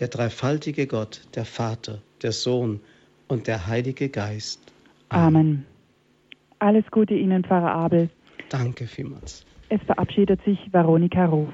[0.00, 2.80] der dreifaltige Gott, der Vater, der Sohn
[3.28, 4.60] und der Heilige Geist.
[5.10, 5.36] Amen.
[5.36, 5.66] Amen.
[6.58, 8.10] Alles Gute Ihnen, Pfarrer Abel.
[8.48, 9.46] Danke vielmals.
[9.68, 11.52] Es verabschiedet sich Veronika Ruf.